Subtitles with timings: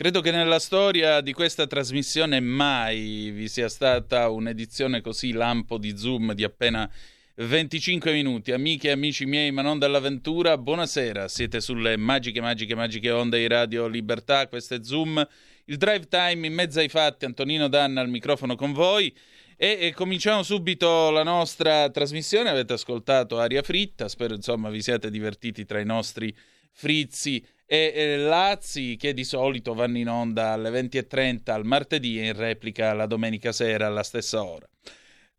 [0.00, 5.94] Credo che nella storia di questa trasmissione mai vi sia stata un'edizione così lampo di
[5.94, 6.90] Zoom di appena
[7.34, 8.50] 25 minuti.
[8.50, 11.28] Amiche e amici miei, ma non dall'avventura, buonasera.
[11.28, 14.48] Siete sulle magiche, magiche, magiche onde di Radio Libertà.
[14.48, 15.22] Questo è Zoom
[15.66, 19.14] il drive time in mezzo ai fatti, Antonino Danna al microfono con voi.
[19.54, 22.48] E, e, cominciamo subito la nostra trasmissione.
[22.48, 26.34] Avete ascoltato Aria Fritta, spero insomma vi siate divertiti tra i nostri
[26.72, 32.26] frizzi e, e lazzi che di solito vanno in onda alle 20.30 al martedì e
[32.26, 34.68] in replica la domenica sera alla stessa ora.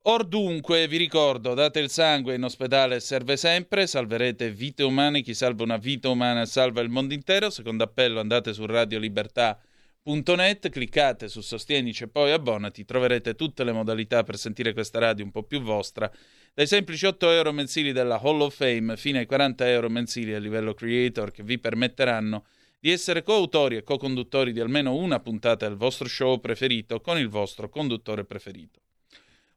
[0.04, 5.34] Or dunque vi ricordo, date il sangue in ospedale serve sempre, salverete vite umane, chi
[5.34, 7.50] salva una vita umana salva il mondo intero.
[7.50, 9.60] Secondo appello andate su Radio Libertà
[10.04, 15.24] Net, cliccate su Sostienici e poi abbonati, troverete tutte le modalità per sentire questa radio
[15.24, 16.12] un po' più vostra,
[16.56, 20.40] dai semplici 8 euro mensili della Hall of Fame fino ai 40 euro mensili a
[20.40, 22.46] livello creator che vi permetteranno
[22.80, 27.30] di essere coautori e co-conduttori di almeno una puntata del vostro show preferito con il
[27.30, 28.80] vostro conduttore preferito.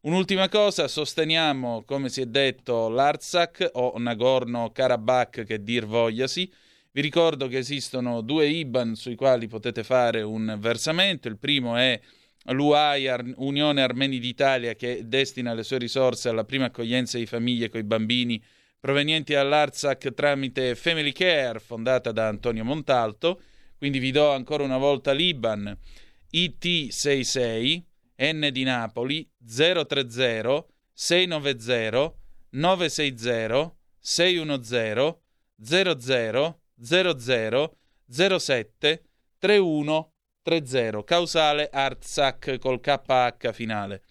[0.00, 6.52] Un'ultima cosa, sosteniamo, come si è detto, l'Artsakh o Nagorno-Karabakh che dir vogliasi,
[6.94, 11.26] vi ricordo che esistono due IBAN sui quali potete fare un versamento.
[11.26, 12.00] Il primo è
[12.44, 17.80] l'UAI, Unione Armeni d'Italia, che destina le sue risorse alla prima accoglienza di famiglie con
[17.80, 18.40] i bambini
[18.78, 23.40] provenienti dall'Artsakh tramite Family Care, fondata da Antonio Montalto.
[23.76, 25.76] Quindi vi do ancora una volta l'IBAN
[26.32, 27.82] IT66
[28.18, 32.14] N di Napoli 030 690
[32.50, 35.16] 960 610
[35.60, 37.76] 00 00
[38.06, 39.02] 07
[39.38, 40.12] 31
[40.42, 44.02] 30 causale Artsac col KH finale.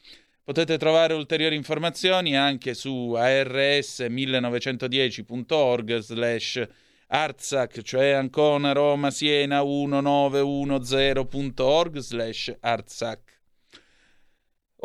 [0.43, 6.67] Potete trovare ulteriori informazioni anche su ars1910.org slash
[7.07, 13.32] Artsac, cioè Ancona, Roma, Siena 1910.org slash Artsac.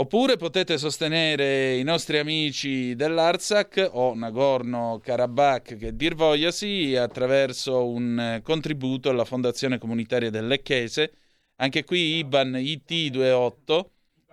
[0.01, 9.11] Oppure potete sostenere i nostri amici dell'Artsakh o Nagorno-Karabakh che dir vogliasi attraverso un contributo
[9.11, 11.15] alla Fondazione Comunitaria del Lecchese.
[11.57, 13.85] Anche qui IBAN IT28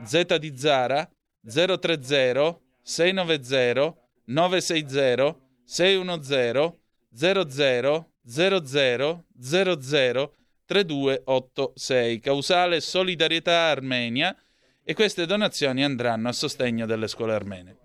[0.04, 1.10] Z di Zara
[1.44, 6.80] 030 690 960 610
[7.12, 10.34] 00 00 00
[10.68, 14.36] 3286 causale Solidarietà Armenia
[14.88, 17.78] e queste donazioni andranno a sostegno delle scuole armene.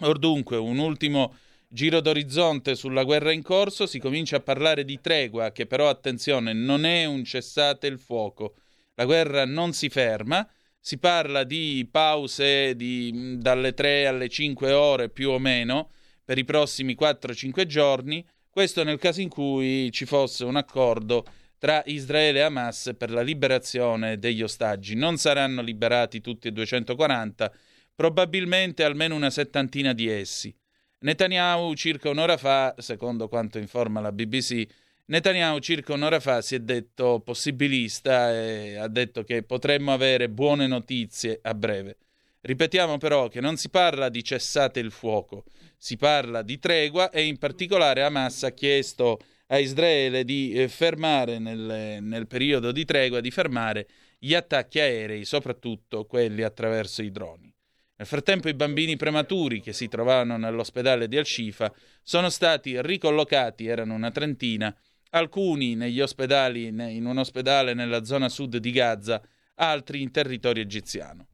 [0.00, 1.36] Or dunque, un ultimo
[1.68, 6.52] giro d'orizzonte sulla guerra in corso, si comincia a parlare di tregua, che però, attenzione,
[6.52, 8.56] non è un cessate il fuoco.
[8.96, 10.46] La guerra non si ferma,
[10.80, 15.90] si parla di pause di, dalle 3 alle 5 ore più o meno
[16.24, 21.24] per i prossimi 4-5 giorni, questo nel caso in cui ci fosse un accordo
[21.66, 24.94] tra Israele e Hamas per la liberazione degli ostaggi.
[24.94, 27.52] Non saranno liberati tutti e 240,
[27.92, 30.56] probabilmente almeno una settantina di essi.
[31.00, 34.64] Netanyahu circa un'ora fa, secondo quanto informa la BBC,
[35.06, 40.68] Netanyahu circa un'ora fa si è detto possibilista e ha detto che potremmo avere buone
[40.68, 41.96] notizie a breve.
[42.42, 45.42] Ripetiamo però che non si parla di cessate il fuoco,
[45.76, 49.18] si parla di tregua e in particolare Hamas ha chiesto
[49.48, 55.24] a Israele di eh, fermare nel, nel periodo di tregua, di fermare gli attacchi aerei,
[55.24, 57.52] soprattutto quelli attraverso i droni.
[57.98, 63.94] Nel frattempo i bambini prematuri che si trovavano nell'ospedale di Al-Shifa sono stati ricollocati, erano
[63.94, 64.74] una trentina,
[65.10, 69.22] alcuni negli ospedali, in un ospedale nella zona sud di Gaza,
[69.54, 71.26] altri in territorio egiziano.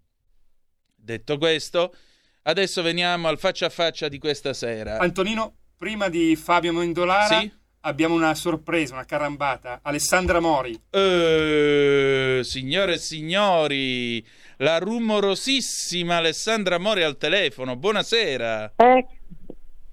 [0.94, 1.96] Detto questo,
[2.42, 4.98] adesso veniamo al faccia a faccia di questa sera.
[4.98, 7.52] Antonino, prima di Fabio Mendolara, sì?
[7.82, 9.80] Abbiamo una sorpresa, una carambata.
[9.82, 10.78] Alessandra Mori.
[10.90, 14.24] Eh, signore e signori,
[14.58, 17.76] la rumorosissima Alessandra Mori al telefono.
[17.76, 18.72] Buonasera.
[18.76, 19.06] Eh,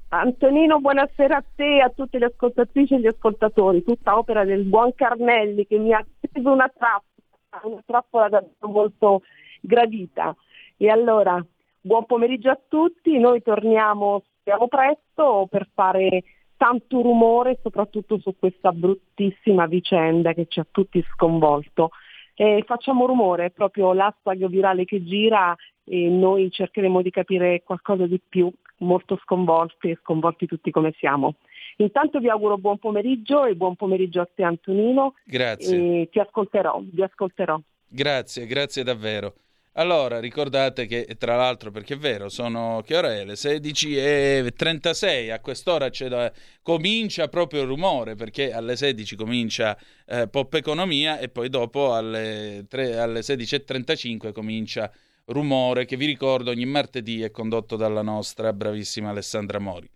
[0.10, 3.84] Antonino, buonasera a te e a tutte le ascoltatrici e gli ascoltatori.
[3.84, 9.22] Tutta opera del buon Carnelli che mi ha preso una trappola, una trappola davvero molto
[9.62, 10.36] gradita.
[10.78, 11.44] E allora,
[11.82, 13.18] buon pomeriggio a tutti.
[13.18, 16.24] Noi torniamo, speriamo presto per fare
[16.60, 21.92] tanto rumore soprattutto su questa bruttissima vicenda che ci ha tutti sconvolto.
[22.36, 28.06] Eh, facciamo rumore, è proprio l'hashtag virale che gira e noi cercheremo di capire qualcosa
[28.08, 31.36] di più, molto sconvolti e sconvolti tutti come siamo.
[31.78, 35.14] Intanto vi auguro buon pomeriggio e buon pomeriggio a te Antonino.
[35.24, 36.10] Grazie.
[36.10, 37.58] Ti ascolterò, vi ascolterò.
[37.88, 39.34] Grazie, grazie davvero.
[39.80, 43.24] Allora, ricordate che tra l'altro, perché è vero, sono che ora è?
[43.24, 46.30] Le 16.36, a quest'ora da,
[46.62, 52.66] comincia proprio il rumore, perché alle 16 comincia eh, Pop Economia e poi dopo alle,
[52.70, 54.92] alle 16.35 comincia
[55.28, 59.90] Rumore, che vi ricordo ogni martedì è condotto dalla nostra bravissima Alessandra Mori.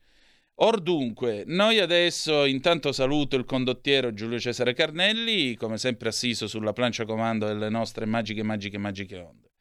[0.58, 6.72] Or dunque, noi adesso intanto saluto il condottiero Giulio Cesare Carnelli, come sempre assiso sulla
[6.72, 9.53] plancia comando delle nostre magiche, magiche, magiche onde.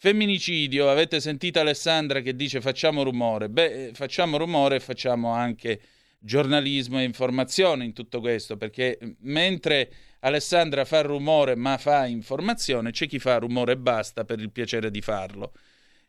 [0.00, 3.48] Femminicidio, avete sentito Alessandra che dice facciamo rumore?
[3.48, 5.80] Beh, facciamo rumore e facciamo anche
[6.20, 9.90] giornalismo e informazione in tutto questo, perché mentre
[10.20, 14.92] Alessandra fa rumore ma fa informazione, c'è chi fa rumore e basta per il piacere
[14.92, 15.52] di farlo.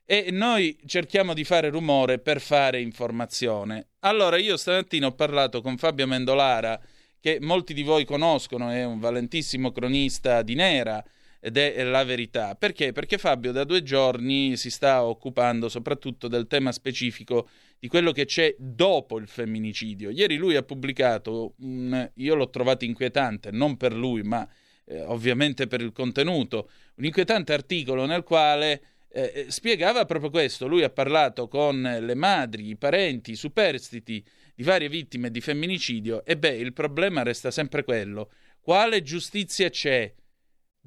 [0.05, 3.87] E noi cerchiamo di fare rumore per fare informazione.
[4.01, 6.79] Allora, io stamattina ho parlato con Fabio Mendolara,
[7.19, 11.03] che molti di voi conoscono, è un valentissimo cronista di Nera,
[11.39, 12.55] ed è la verità.
[12.55, 12.91] Perché?
[12.91, 17.47] Perché Fabio da due giorni si sta occupando soprattutto del tema specifico
[17.79, 20.09] di quello che c'è dopo il femminicidio.
[20.09, 24.47] Ieri lui ha pubblicato, un, io l'ho trovato inquietante, non per lui, ma
[24.85, 30.67] eh, ovviamente per il contenuto, un inquietante articolo nel quale eh, eh spiegava proprio questo.
[30.67, 34.21] Lui ha parlato con le madri, i parenti, i superstiti
[34.53, 38.29] di varie vittime di femminicidio e beh, il problema resta sempre quello.
[38.59, 40.13] Quale giustizia c'è?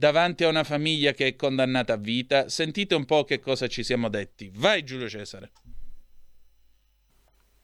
[0.03, 2.49] Davanti a una famiglia che è condannata a vita.
[2.49, 4.51] Sentite un po' che cosa ci siamo detti.
[4.53, 5.53] Vai Giulio Cesare.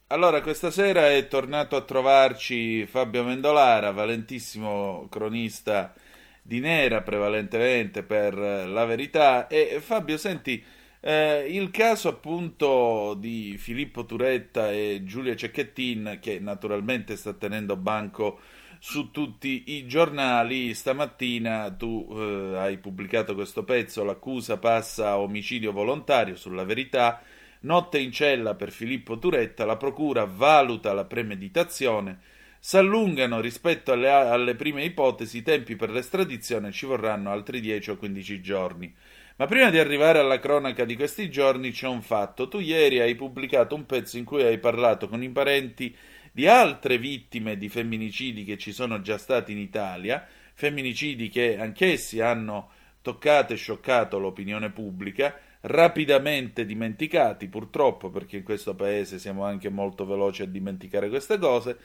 [0.07, 5.93] Allora, questa sera è tornato a trovarci Fabio Mendolara, valentissimo cronista
[6.41, 9.49] di Nera, prevalentemente per la verità.
[9.49, 10.65] E Fabio, senti,
[11.01, 18.39] eh, il caso appunto di Filippo Turetta e Giulia Cecchettin, che naturalmente sta tenendo banco
[18.79, 20.75] su tutti i giornali.
[20.75, 27.23] Stamattina tu eh, hai pubblicato questo pezzo, l'accusa passa a omicidio volontario sulla verità.
[27.61, 32.19] Notte in cella per Filippo Turetta, la procura valuta la premeditazione.
[32.61, 37.97] S'allungano rispetto alle, alle prime ipotesi i tempi per l'estradizione, ci vorranno altri 10 o
[37.97, 38.95] 15 giorni.
[39.37, 42.49] Ma prima di arrivare alla cronaca di questi giorni c'è un fatto.
[42.49, 45.97] Tu ieri hai pubblicato un pezzo in cui hai parlato con i parenti
[46.39, 50.25] di altre vittime di femminicidi che ci sono già stati in Italia,
[50.55, 52.71] femminicidi che anch'essi hanno
[53.03, 60.07] toccato e scioccato l'opinione pubblica, rapidamente dimenticati purtroppo perché in questo paese siamo anche molto
[60.07, 61.77] veloci a dimenticare queste cose,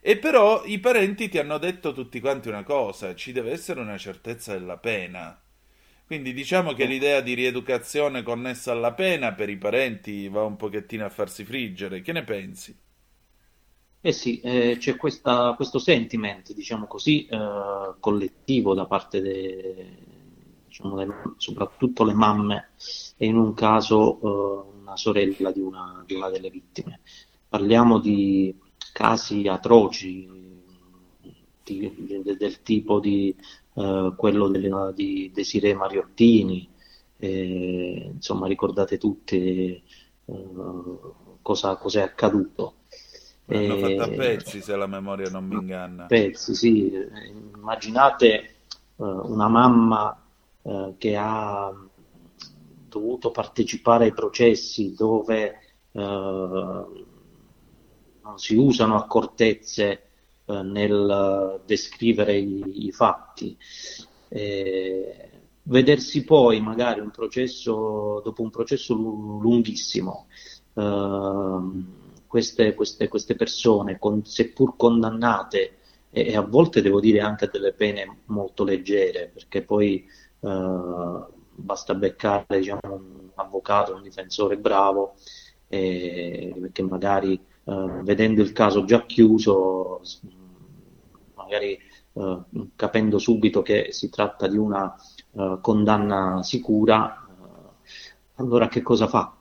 [0.00, 3.98] e però i parenti ti hanno detto tutti quanti una cosa, ci deve essere una
[3.98, 5.38] certezza della pena.
[6.06, 11.04] Quindi diciamo che l'idea di rieducazione connessa alla pena per i parenti va un pochettino
[11.04, 12.00] a farsi friggere.
[12.00, 12.86] Che ne pensi?
[14.08, 19.98] Eh sì, eh, c'è questa, questo sentiment, diciamo così, eh, collettivo da parte de,
[20.66, 21.06] diciamo, de,
[21.36, 22.70] soprattutto le mamme
[23.18, 27.00] e in un caso eh, una sorella di una, di una, delle vittime.
[27.50, 28.58] Parliamo di
[28.94, 30.26] casi atroci
[31.62, 33.36] di, di, del tipo di
[33.74, 36.66] eh, quello delle, di Desiree Mariottini,
[37.18, 39.82] eh, insomma ricordate tutte
[41.42, 42.74] cosa, cosa è accaduto.
[43.50, 46.04] L'hanno fatta a pezzi se la memoria non mi inganna.
[46.04, 46.92] Pezzi, sì.
[47.54, 48.56] Immaginate
[48.96, 50.22] uh, una mamma
[50.62, 51.74] uh, che ha
[52.88, 55.58] dovuto partecipare ai processi dove
[55.92, 56.94] uh, non
[58.36, 60.02] si usano accortezze
[60.48, 63.54] nel descrivere i, i fatti.
[64.28, 65.30] E
[65.62, 70.26] vedersi poi magari un processo, dopo un processo lunghissimo,
[72.28, 75.78] queste, queste, queste persone, con, seppur condannate,
[76.10, 80.06] e, e, a volte devo dire anche delle pene molto leggere, perché poi
[80.40, 85.14] eh, basta beccare diciamo, un avvocato, un difensore bravo,
[85.66, 90.00] e, perché magari eh, vedendo il caso già chiuso,
[91.34, 91.78] magari
[92.12, 92.42] eh,
[92.76, 94.94] capendo subito che si tratta di una
[95.32, 99.37] eh, condanna sicura, eh, allora che cosa fa?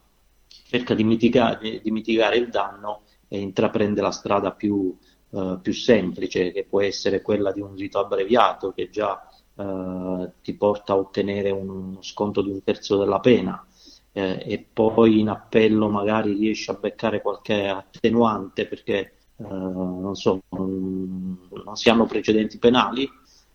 [0.69, 4.95] Cerca di mitigare, di mitigare il danno e intraprende la strada più,
[5.29, 10.53] uh, più, semplice, che può essere quella di un rito abbreviato che già uh, ti
[10.55, 13.65] porta a ottenere uno sconto di un terzo della pena.
[14.12, 20.41] Eh, e poi in appello magari riesci a beccare qualche attenuante perché uh, non so,
[20.50, 23.07] non, non, si hanno precedenti penali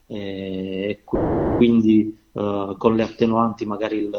[0.07, 4.11] eh, e quindi con le attenuanti magari il,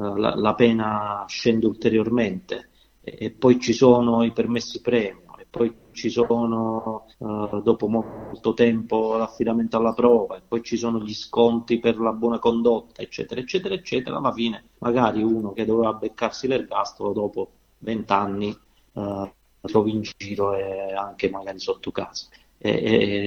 [0.00, 2.70] la, la, pena scende ulteriormente
[3.02, 8.54] e, e, poi ci sono i permessi premio e poi ci sono uh, dopo molto
[8.54, 13.40] tempo l'affidamento alla prova e poi ci sono gli sconti per la buona condotta eccetera
[13.40, 14.16] eccetera eccetera.
[14.16, 18.56] Alla fine magari uno che doveva beccarsi l'ergastolo dopo vent'anni
[18.92, 19.30] uh,
[19.60, 22.28] trovi in giro e anche magari sotto casa.
[22.56, 22.70] E,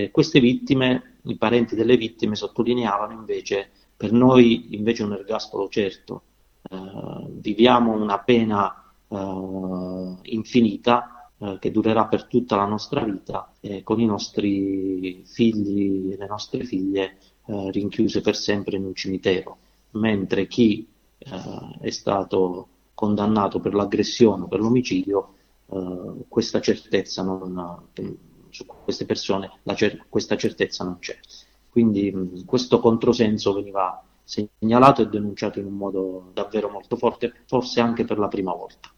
[0.03, 6.24] e queste vittime i parenti delle vittime sottolineavano invece per noi invece un ergastolo certo
[7.29, 8.84] viviamo una pena
[10.24, 16.15] infinita eh, che durerà per tutta la nostra vita eh, con i nostri figli e
[16.15, 19.58] le nostre figlie eh, rinchiuse per sempre in un cimitero,
[19.91, 21.29] mentre chi eh,
[21.82, 25.34] è stato condannato per l'aggressione o per l'omicidio,
[25.67, 27.88] eh, questa certezza non,
[28.50, 31.20] su queste persone cer- questa certezza non c'è.
[31.70, 38.06] Quindi questo controsenso veniva segnalato e denunciato in un modo davvero molto forte, forse anche
[38.06, 38.92] per la prima volta.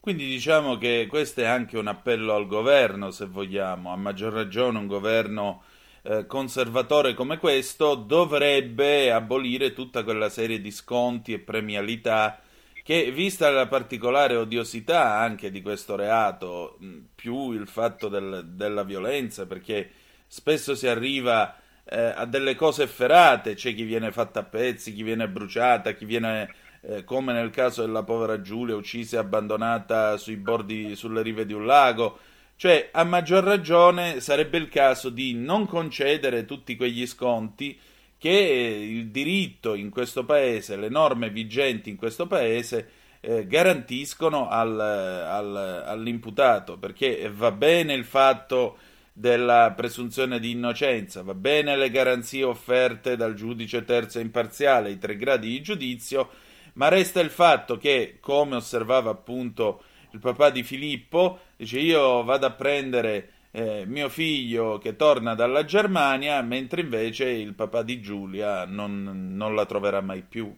[0.00, 4.78] Quindi diciamo che questo è anche un appello al governo, se vogliamo, a maggior ragione
[4.78, 5.62] un governo
[6.02, 12.40] eh, conservatore come questo dovrebbe abolire tutta quella serie di sconti e premialità
[12.82, 16.78] che, vista la particolare odiosità anche di questo reato,
[17.14, 19.90] più il fatto del, della violenza, perché
[20.26, 21.59] spesso si arriva
[21.90, 26.04] eh, a delle cose efferate, c'è chi viene fatta a pezzi, chi viene bruciata, chi
[26.04, 31.44] viene eh, come nel caso della povera Giulia uccisa e abbandonata sui bordi, sulle rive
[31.44, 32.18] di un lago.
[32.56, 37.78] Cioè, a maggior ragione sarebbe il caso di non concedere tutti quegli sconti
[38.18, 44.78] che il diritto in questo paese, le norme vigenti in questo paese eh, garantiscono al,
[44.78, 45.56] al,
[45.86, 48.76] all'imputato, perché va bene il fatto
[49.12, 54.98] della presunzione di innocenza, va bene le garanzie offerte dal giudice terzo e imparziale, i
[54.98, 56.28] tre gradi di giudizio,
[56.74, 62.46] ma resta il fatto che, come osservava appunto il papà di Filippo, dice io vado
[62.46, 68.64] a prendere eh, mio figlio che torna dalla Germania, mentre invece il papà di Giulia
[68.66, 70.54] non, non la troverà mai più.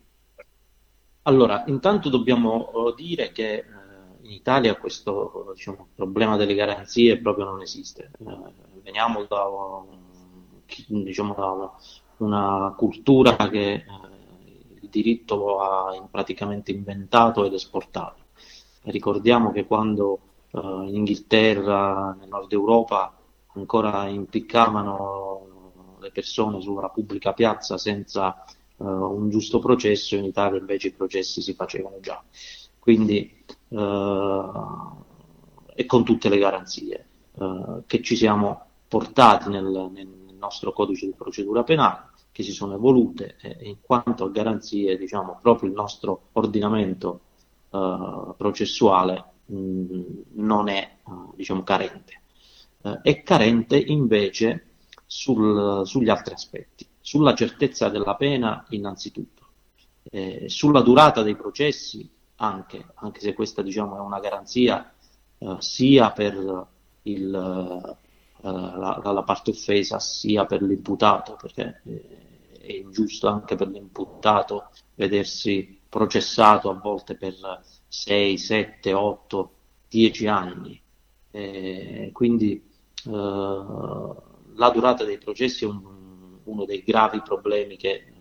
[1.24, 3.64] Allora, intanto dobbiamo eh, dire che
[4.22, 8.10] in Italia questo diciamo, problema delle garanzie proprio non esiste.
[8.18, 9.48] Eh, veniamo da,
[10.88, 11.72] diciamo, da
[12.18, 13.84] una cultura che eh,
[14.80, 18.20] diritto lo ha praticamente inventato ed esportato.
[18.84, 20.18] ricordiamo che quando
[20.50, 23.16] eh, in Inghilterra, nel nord Europa,
[23.54, 28.44] ancora impiccavano le persone sulla pubblica piazza senza
[28.78, 32.20] un giusto processo, in Italia invece i processi si facevano già.
[32.80, 33.44] Quindi,
[35.74, 37.06] e con tutte le garanzie
[37.38, 42.74] eh, che ci siamo portati nel, nel nostro codice di procedura penale che si sono
[42.74, 47.20] evolute e in quanto a garanzie, diciamo, proprio il nostro ordinamento
[47.68, 50.00] uh, processuale mh,
[50.36, 52.22] non è, uh, diciamo, carente.
[52.80, 59.46] Uh, è carente invece sul, sugli altri aspetti, sulla certezza della pena innanzitutto,
[60.04, 62.10] eh, sulla durata dei processi
[62.42, 64.92] anche, anche se questa diciamo, è una garanzia
[65.58, 66.66] sia per
[67.02, 67.30] il,
[68.42, 75.80] la, la, parte offesa sia per l'imputato, perché eh, è ingiusto anche per l'imputato vedersi
[75.88, 77.34] processato a volte per
[77.86, 79.52] 6, 7, 8,
[79.88, 80.80] 10 anni.
[81.30, 82.54] Eh, quindi
[83.06, 88.11] eh, la durata dei processi è un, uno dei gravi problemi che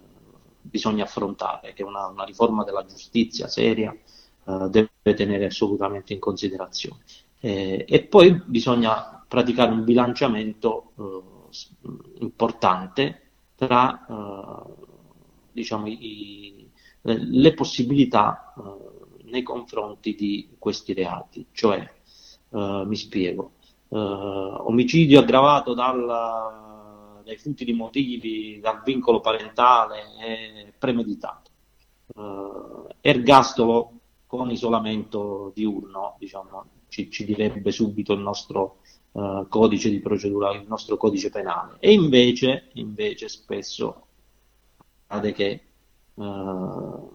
[0.62, 7.02] bisogna affrontare, che una, una riforma della giustizia seria eh, deve tenere assolutamente in considerazione.
[7.40, 11.22] Eh, e poi bisogna praticare un bilanciamento eh,
[12.20, 13.22] importante
[13.56, 14.76] tra uh,
[15.52, 16.68] diciamo, i,
[17.02, 21.46] le possibilità uh, nei confronti di questi reati.
[21.52, 21.92] Cioè,
[22.50, 23.52] uh, mi spiego,
[23.90, 26.71] omicidio aggravato dal,
[27.24, 31.50] dai futili motivi, dal vincolo parentale e premeditato.
[33.02, 33.92] ergastolo
[34.28, 38.78] con isolamento diurno, diciamo, ci, ci direbbe subito il nostro
[39.12, 41.78] uh, codice di procedura, il nostro codice penale.
[41.80, 44.08] E invece, invece spesso
[45.08, 45.62] accade che
[46.14, 47.12] uh,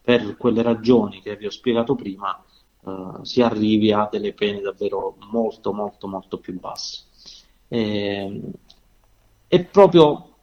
[0.00, 2.40] per quelle ragioni che vi ho spiegato prima
[2.82, 7.04] uh, si arrivi a delle pene davvero molto molto molto più basse.
[7.68, 8.40] E,
[9.48, 10.34] e proprio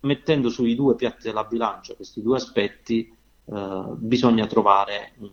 [0.00, 3.12] mettendo sui due piatti della bilancia questi due aspetti
[3.96, 5.30] bisogna trovare un,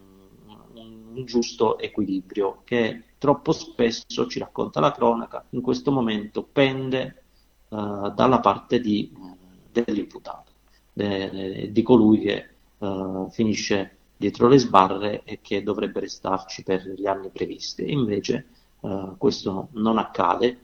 [1.16, 7.24] un giusto equilibrio che troppo spesso, ci racconta la cronaca, in questo momento pende
[7.70, 9.12] uh, dalla parte di,
[9.72, 10.52] dell'imputato,
[10.94, 17.08] de, di colui che uh, finisce dietro le sbarre e che dovrebbe restarci per gli
[17.08, 17.92] anni previsti.
[17.92, 18.46] invece
[18.82, 20.60] uh, questo non accade.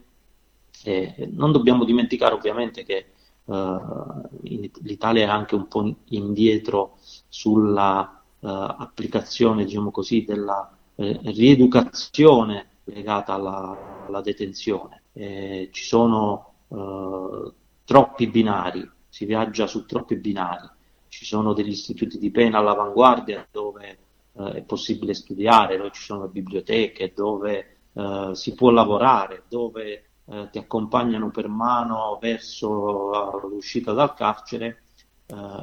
[0.84, 3.12] E non dobbiamo dimenticare ovviamente che
[3.46, 6.98] uh, l'Italia è anche un po' indietro
[7.28, 15.04] sulla applicazione, diciamo così, della eh, rieducazione legata alla, alla detenzione.
[15.14, 17.54] Eh, ci sono eh,
[17.86, 20.70] troppi binari, si viaggia su troppi binari,
[21.08, 23.98] ci sono degli istituti di pena all'avanguardia dove
[24.34, 30.50] eh, è possibile studiare, dove ci sono biblioteche, dove eh, si può lavorare, dove eh,
[30.50, 34.84] ti accompagnano per mano verso l'uscita dal carcere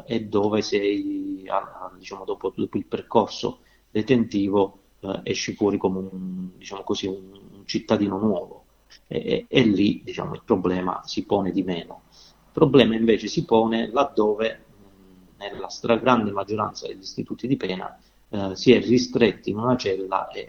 [0.07, 1.47] e dove sei,
[1.99, 3.59] diciamo, dopo, dopo il percorso
[3.91, 8.65] detentivo eh, esci fuori come un, diciamo così, un, un cittadino nuovo
[9.07, 12.03] e, e, lì diciamo, il problema si pone di meno.
[12.11, 14.65] Il problema invece si pone laddove
[15.37, 17.97] nella stragrande maggioranza degli istituti di pena
[18.31, 20.41] eh, si è ristretti in una cella e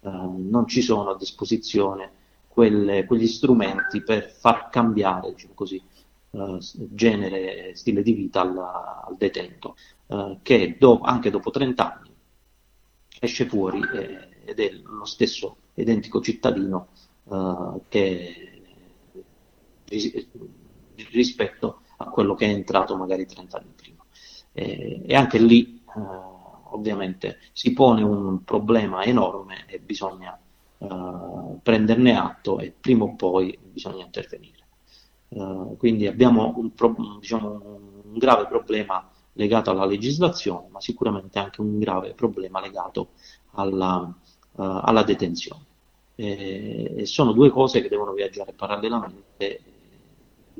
[0.00, 2.12] eh, non ci sono a disposizione
[2.58, 5.80] quelle, quegli strumenti per far cambiare diciamo così,
[6.32, 9.76] eh, genere, stile di vita al, al detento,
[10.08, 12.12] eh, che do, anche dopo 30 anni
[13.20, 16.88] esce fuori eh, ed è lo stesso identico cittadino
[17.30, 18.62] eh, che
[21.12, 24.04] rispetto a quello che è entrato magari 30 anni prima.
[24.50, 25.80] E, e anche lì
[26.70, 30.36] ovviamente si pone un problema enorme e bisogna
[30.78, 34.56] eh, prenderne atto e prima o poi bisogna intervenire.
[35.30, 37.50] Uh, quindi abbiamo un, pro, diciamo,
[38.02, 43.10] un, grave problema legato alla legislazione, ma sicuramente anche un grave problema legato
[43.52, 45.66] alla, uh, alla detenzione.
[46.14, 49.60] E sono due cose che devono viaggiare parallelamente,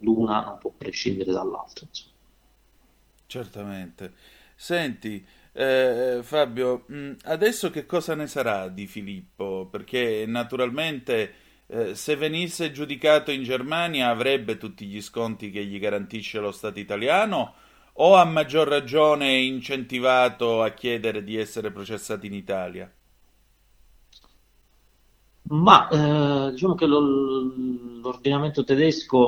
[0.00, 1.86] l'una non può prescindere dall'altra.
[1.88, 2.12] Insomma.
[3.26, 4.12] Certamente.
[4.54, 5.26] Senti,
[5.58, 9.66] eh, Fabio, mh, adesso che cosa ne sarà di Filippo?
[9.68, 11.34] Perché naturalmente
[11.66, 16.78] eh, se venisse giudicato in Germania avrebbe tutti gli sconti che gli garantisce lo Stato
[16.78, 17.54] italiano
[17.94, 22.92] o a maggior ragione incentivato a chiedere di essere processato in Italia?
[25.50, 29.18] Ma eh, diciamo che lo, l'ordinamento tedesco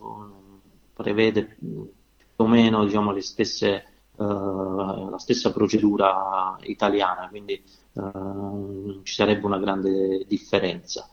[0.00, 0.60] uh,
[0.92, 1.90] prevede più
[2.36, 3.84] o meno diciamo, le stesse,
[4.24, 11.08] la stessa procedura italiana, quindi uh, ci sarebbe una grande differenza.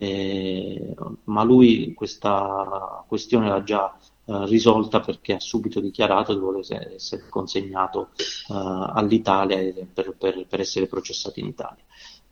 [0.00, 0.94] Eh,
[1.24, 7.26] ma lui questa questione l'ha già eh, risolta perché ha subito dichiarato di voler essere
[7.28, 8.10] consegnato
[8.48, 9.58] uh, all'Italia
[9.92, 11.82] per, per, per, essere processato in Italia.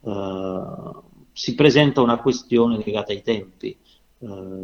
[0.00, 3.76] Uh, si presenta una questione legata ai tempi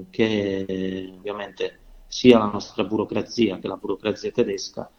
[0.09, 4.91] che ovviamente sia la nostra burocrazia che la burocrazia tedesca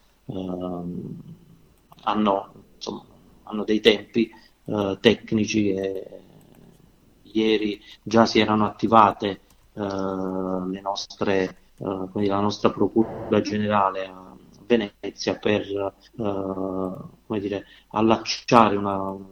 [2.04, 3.04] hanno, insomma,
[3.44, 4.32] hanno, dei tempi
[5.00, 6.22] tecnici e
[7.24, 9.42] ieri già si erano attivate
[9.74, 19.26] le nostre uh, la nostra procura generale a Venezia per uh, dire, allacciare una, una,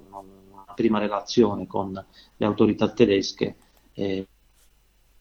[0.76, 3.56] prima relazione con le autorità tedesche
[3.94, 4.28] e,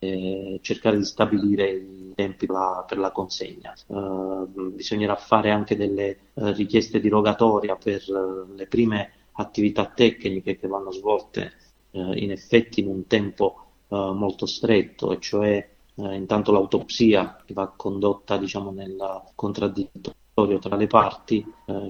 [0.02, 3.74] e cercare di stabilire i tempi per la, per la consegna.
[3.86, 10.58] Uh, bisognerà fare anche delle uh, richieste di rogatoria per uh, le prime attività tecniche
[10.58, 11.52] che vanno svolte
[11.92, 18.70] in effetti in un tempo molto stretto, e cioè intanto l'autopsia che va condotta diciamo,
[18.70, 21.44] nel contraddittorio tra le parti,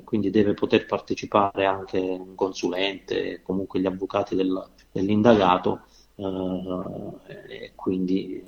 [0.04, 5.82] quindi deve poter partecipare anche un consulente, comunque gli avvocati del, dell'indagato,
[7.46, 8.42] e quindi,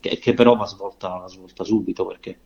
[0.00, 2.40] che, che, però va svolta, va svolta subito perché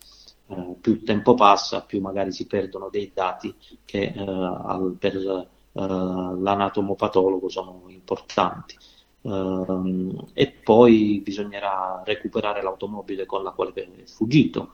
[0.47, 5.47] eh, più tempo passa, più magari si perdono dei dati che eh, al, per eh,
[5.73, 8.77] l'anatomopatologo sono importanti.
[9.23, 14.71] Uh, e poi bisognerà recuperare l'automobile con la quale è fuggito,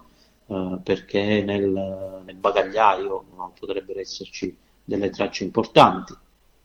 [0.47, 3.25] uh, perché nel, nel, bagagliaio
[3.59, 6.15] potrebbero esserci delle tracce importanti.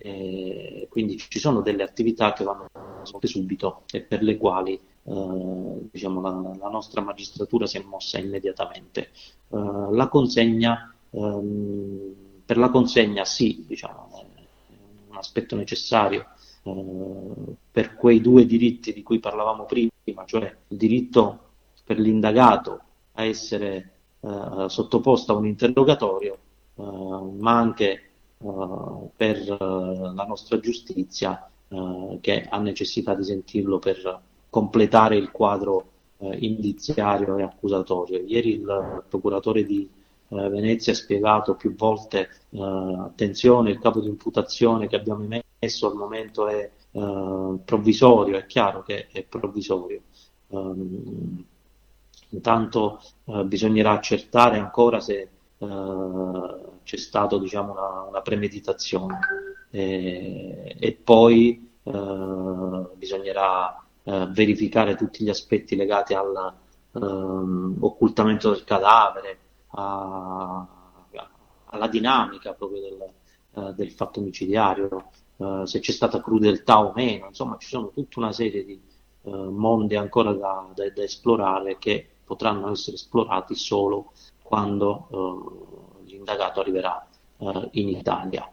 [0.04, 2.68] E quindi ci sono delle attività che vanno
[3.04, 8.18] svolte subito e per le quali uh, diciamo, la, la, nostra magistratura si è mossa
[8.18, 9.10] immediatamente.
[9.50, 12.14] la consegna, um,
[12.46, 14.26] per la consegna sì, diciamo, è
[15.10, 16.26] un aspetto necessario
[16.64, 19.92] eh, per quei due diritti di cui parlavamo prima,
[20.26, 21.50] cioè il diritto
[21.84, 22.82] per l'indagato
[23.14, 26.38] a essere eh, sottoposto a un interrogatorio,
[26.76, 28.11] eh, ma anche
[28.44, 31.46] eh, per la nostra giustizia
[32.20, 35.86] che ha necessità di sentirlo per completare il quadro
[36.18, 38.22] indiziario e accusatorio.
[38.26, 39.90] Ieri il procuratore di
[40.34, 45.88] eh, Venezia ha spiegato più volte, eh, attenzione, il capo di imputazione che abbiamo emesso
[45.88, 50.02] al momento è eh, provvisorio, è chiaro che è provvisorio.
[50.48, 51.46] Um,
[52.30, 55.30] intanto uh, bisognerà accertare ancora se
[55.66, 59.20] uh, c'è stata diciamo, una, una, premeditazione.
[59.70, 69.38] E, e poi uh, bisognerà verificare tutti gli aspetti legati all'occultamento ehm, del cadavere,
[69.74, 70.68] a,
[71.66, 73.14] alla dinamica proprio del,
[73.76, 75.12] del fatto omicidiario,
[75.66, 78.82] se c'è stata crudeltà o meno, insomma ci sono tutta una serie di
[79.24, 84.14] eh, mondi ancora da, da, da, esplorare che potranno essere esplorati solo
[84.52, 85.08] quando
[86.04, 88.52] eh, l'indagato arriverà eh, in Italia.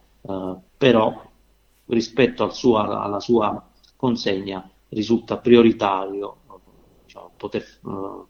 [0.76, 1.26] però
[1.86, 6.36] rispetto al suo, alla sua consegna risulta prioritario
[7.04, 7.64] diciamo, poter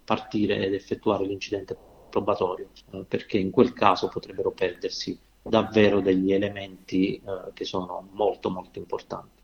[0.05, 1.77] partire ed effettuare l'incidente
[2.09, 2.69] probatorio,
[3.07, 9.38] perché in quel caso potrebbero perdersi davvero degli elementi eh, che sono molto molto importanti.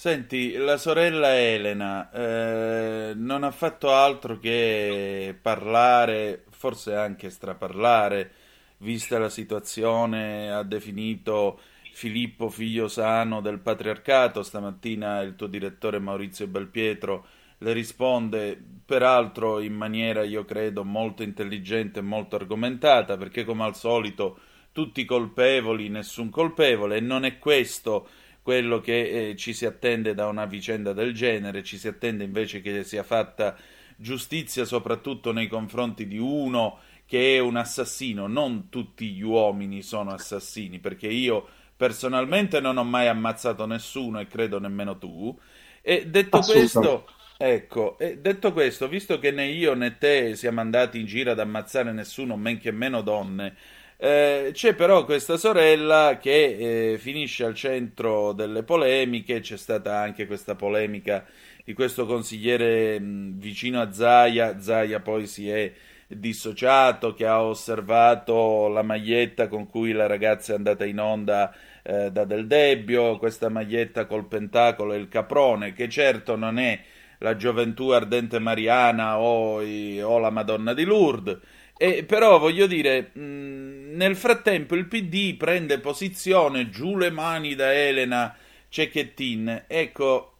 [0.00, 8.30] Senti, la sorella Elena eh, non ha fatto altro che parlare, forse anche straparlare,
[8.76, 11.58] vista la situazione, ha definito
[11.92, 17.26] Filippo figlio sano del patriarcato, stamattina il tuo direttore Maurizio Belpietro
[17.58, 18.56] le risponde,
[18.86, 24.38] peraltro in maniera, io credo, molto intelligente e molto argomentata, perché come al solito
[24.70, 28.06] tutti colpevoli, nessun colpevole, e non è questo
[28.48, 32.62] quello che eh, ci si attende da una vicenda del genere, ci si attende invece
[32.62, 33.54] che sia fatta
[33.94, 40.12] giustizia soprattutto nei confronti di uno che è un assassino, non tutti gli uomini sono
[40.12, 45.38] assassini, perché io personalmente non ho mai ammazzato nessuno e credo nemmeno tu.
[45.82, 47.06] E detto questo,
[47.36, 51.38] ecco, e detto questo, visto che né io né te siamo andati in giro ad
[51.38, 53.54] ammazzare nessuno, men che meno donne,
[54.00, 60.26] eh, c'è però questa sorella che eh, finisce al centro delle polemiche, c'è stata anche
[60.26, 61.26] questa polemica
[61.64, 65.72] di questo consigliere mh, vicino a Zaia, Zaia poi si è
[66.06, 72.10] dissociato, che ha osservato la maglietta con cui la ragazza è andata in onda eh,
[72.12, 76.80] da Del Debbio, questa maglietta col pentacolo e il caprone, che certo non è
[77.18, 81.38] la gioventù ardente mariana o, o la Madonna di Lourdes,
[81.78, 87.72] e, però voglio dire, mh, nel frattempo il PD prende posizione, giù le mani da
[87.72, 88.36] Elena
[88.68, 89.64] Cecchettin.
[89.66, 90.34] Ecco,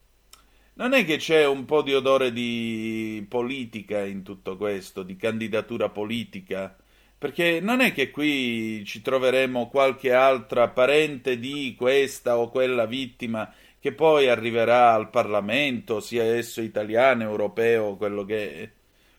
[0.74, 5.88] non è che c'è un po' di odore di politica in tutto questo, di candidatura
[5.88, 6.76] politica?
[7.18, 13.52] Perché non è che qui ci troveremo qualche altra parente di questa o quella vittima
[13.80, 18.70] che poi arriverà al Parlamento, sia esso italiano, europeo, quello che è.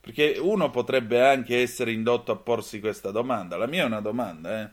[0.09, 3.57] Perché uno potrebbe anche essere indotto a porsi questa domanda.
[3.57, 4.69] La mia è una domanda, eh.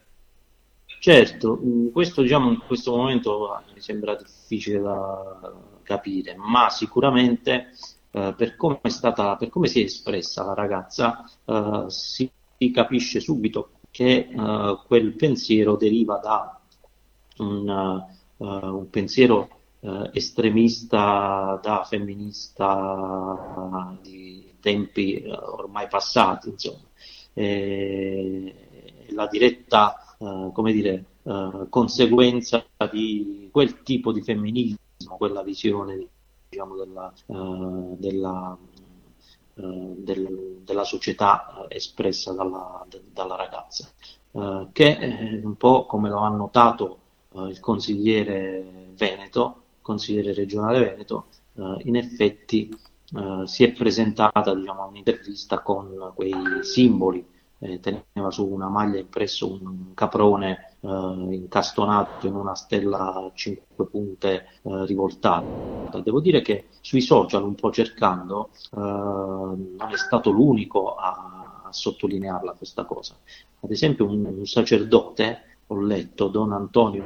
[0.98, 1.60] Certo,
[1.92, 7.72] questo diciamo in questo momento mi sembra difficile da capire, ma sicuramente
[8.12, 12.30] eh, per, come stata, per, come si è espressa la ragazza eh, si,
[12.72, 16.58] capisce subito che eh, quel pensiero deriva da
[17.38, 18.04] un,
[18.38, 19.48] uh, un pensiero
[19.80, 26.82] uh, estremista, da femminista di tempi eh, ormai passati, insomma.
[27.32, 28.54] E
[29.10, 36.08] la diretta, uh, come dire, uh, conseguenza di quel tipo di femminismo, quella visione
[36.48, 38.58] diciamo, della, uh, della,
[39.54, 43.88] del, della, società espressa dalla, de, dalla ragazza,
[44.72, 46.98] che un po' come lo ha notato
[47.48, 51.28] il consigliere Veneto, consigliere regionale Veneto,
[51.84, 52.68] in effetti
[53.14, 57.24] eh, si è presentata diciamo, a un'intervista con quei simboli,
[57.58, 63.86] eh, teneva su una maglia impresso un caprone eh, incastonato in una stella a cinque
[63.86, 65.98] punte eh, rivoltata.
[66.00, 71.72] Devo dire che sui social, un po' cercando, eh, non è stato l'unico a, a,
[71.72, 73.16] sottolinearla questa cosa.
[73.60, 77.04] Ad esempio un, un sacerdote, ho letto, Don Antonio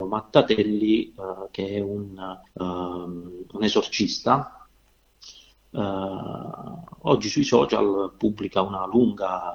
[0.00, 1.12] Mattatelli,
[1.50, 2.16] che è un,
[2.52, 4.57] um, un esorcista,
[5.80, 9.54] oggi sui social pubblica una lunga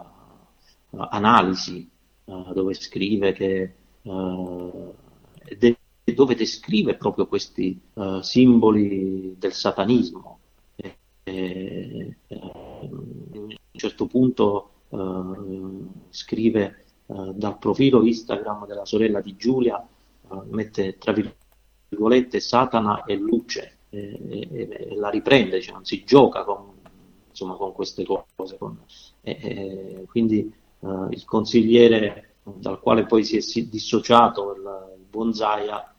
[0.89, 1.89] uh, analisi
[2.25, 3.75] uh, dove scrive che
[6.13, 7.79] dove descrive proprio questi
[8.19, 10.39] simboli del satanismo.
[10.75, 14.69] E, e, a un certo punto
[16.09, 19.87] scrive dal profilo Instagram della sorella di Giulia,
[20.49, 26.71] mette tra virgolette Satana e luce e, e, la riprende, cioè non si gioca con,
[27.29, 28.57] insomma, con queste cose.
[28.57, 28.79] Con,
[29.21, 30.61] e, quindi
[31.11, 35.93] il consigliere dal quale poi si è dissociato il, il buon Zaia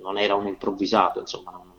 [0.00, 1.72] non era un improvvisato, insomma, non,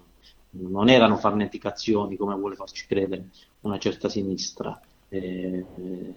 [0.51, 3.29] non erano farneticazioni come vuole farci credere
[3.61, 5.65] una certa sinistra, eh,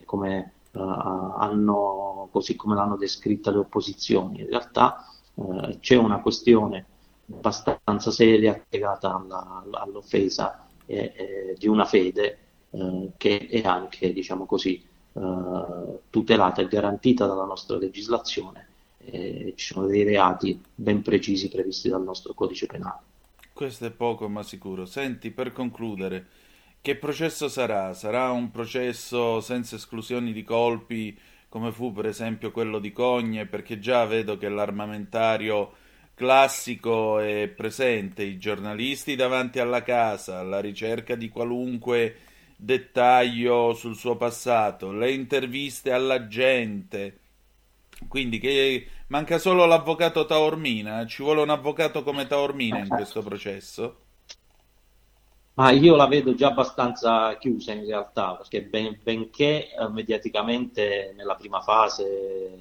[0.04, 4.40] come, uh, hanno, così come l'hanno descritta le opposizioni.
[4.40, 6.86] In realtà uh, c'è una questione
[7.34, 12.38] abbastanza seria legata alla, all'offesa eh, eh, di una fede
[12.70, 14.90] eh, che è anche, diciamo così,
[16.08, 18.66] tutelata e garantita dalla nostra legislazione.
[19.04, 23.00] ci sono dei reati ben precisi previsti dal nostro codice penale.
[23.52, 24.86] Questo è poco ma sicuro.
[24.86, 26.26] Senti, per concludere,
[26.80, 27.92] che processo sarà?
[27.92, 31.16] Sarà un processo senza esclusioni di colpi,
[31.48, 35.72] come fu per esempio quello di Cogne, perché già vedo che l'armamentario
[36.14, 42.16] classico è presente, i giornalisti davanti alla casa, alla ricerca di qualunque
[42.56, 47.18] dettaglio sul suo passato, le interviste alla gente.
[48.08, 51.04] Quindi che Manca solo l'avvocato Taormina.
[51.04, 53.96] Ci vuole un avvocato come Taormina in questo processo?
[55.52, 61.34] Ma io la vedo già abbastanza chiusa in realtà, perché ben, benché eh, mediaticamente nella
[61.34, 62.58] prima fase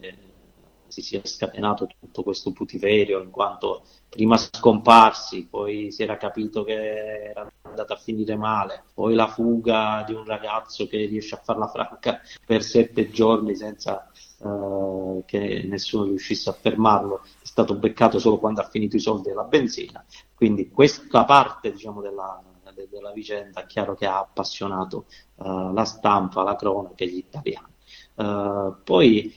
[0.92, 7.30] si sia scatenato tutto questo putiferio, in quanto prima scomparsi, poi si era capito che
[7.30, 11.68] era andata a finire male, poi la fuga di un ragazzo che riesce a farla
[11.68, 18.38] franca per sette giorni senza uh, che nessuno riuscisse a fermarlo, è stato beccato solo
[18.38, 20.04] quando ha finito i soldi della benzina.
[20.36, 22.42] Quindi questa parte diciamo, della,
[22.74, 27.18] de, della, vicenda è chiaro che ha appassionato uh, la stampa, la cronaca e gli
[27.18, 27.71] italiani.
[28.22, 29.34] Uh, poi,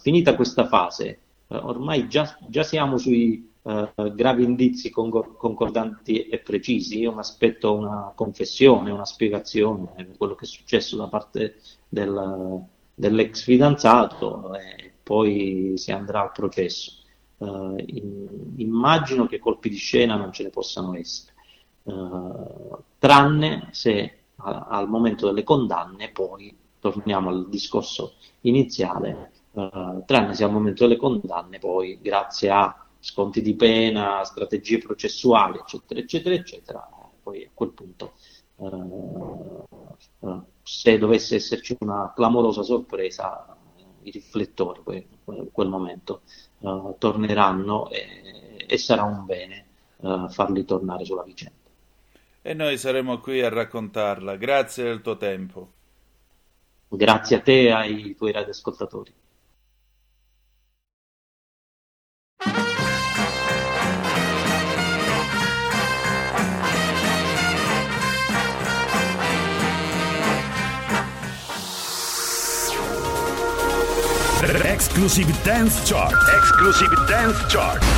[0.00, 3.46] finita questa fase, ormai già, già, siamo sui
[4.14, 7.00] gravi indizi concordanti e precisi.
[7.00, 12.64] Io mi aspetto una confessione, una spiegazione di quello che è successo da parte del,
[12.94, 16.92] dell'ex fidanzato e poi si andrà al processo.
[17.38, 21.34] Uh, in, immagino che colpi di scena non ce ne possano essere,
[21.84, 30.34] uh, tranne se a, al momento delle condanne poi torniamo al discorso iniziale, uh, tranne
[30.34, 36.34] se al momento delle condanne poi grazie a sconti di pena, strategie processuali, eccetera, eccetera,
[36.34, 36.88] eccetera,
[37.22, 38.12] poi a quel punto
[40.62, 43.56] se dovesse esserci una clamorosa sorpresa,
[44.02, 46.22] i riflettori poi, in quel momento
[46.58, 51.56] uh, torneranno e, e, sarà un bene uh, farli tornare sulla vicenda.
[52.42, 54.36] E noi saremo qui a raccontarla.
[54.36, 55.72] Grazie del tuo tempo.
[56.88, 59.14] Grazie a te e ai tuoi radioascoltatori.
[74.98, 76.12] Exclusive Dance Chart.
[76.40, 77.97] Exclusive Dance Chart.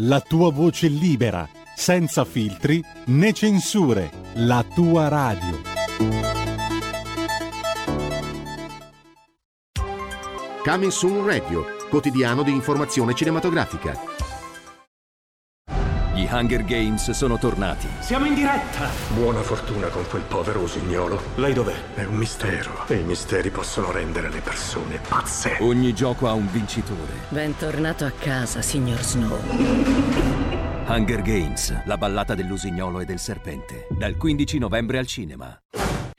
[0.00, 5.60] la tua voce libera, senza filtri né censure, la tua radio.
[10.62, 14.17] Coming Radio, quotidiano di informazione cinematografica
[16.18, 17.86] gli Hunger Games sono tornati.
[18.00, 18.88] Siamo in diretta!
[19.14, 21.22] Buona fortuna con quel povero usignolo.
[21.36, 21.76] Lei dov'è?
[21.94, 25.58] È un mistero e i misteri possono rendere le persone pazze.
[25.60, 27.12] Ogni gioco ha un vincitore.
[27.28, 29.38] Bentornato a casa, signor Snow.
[30.88, 33.86] Hunger Games, la ballata dell'usignolo e del serpente.
[33.90, 35.56] Dal 15 novembre al cinema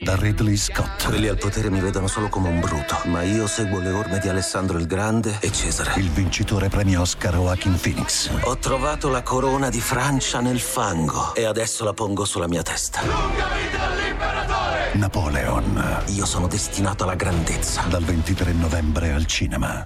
[0.02, 1.06] da Ridley Scott.
[1.06, 4.30] Quelli al potere mi vedono solo come un bruto, ma io seguo le orme di
[4.30, 6.00] Alessandro il Grande e Cesare.
[6.00, 8.30] Il vincitore premio Oscar Joaquin Phoenix.
[8.44, 13.02] Ho trovato la corona di Francia nel fango e adesso la pongo sulla mia testa.
[13.04, 14.92] Lunga vita all'imperatore!
[14.94, 16.04] Napoleon.
[16.08, 17.82] Io sono destinato alla grandezza.
[17.90, 19.86] Dal 23 novembre al cinema.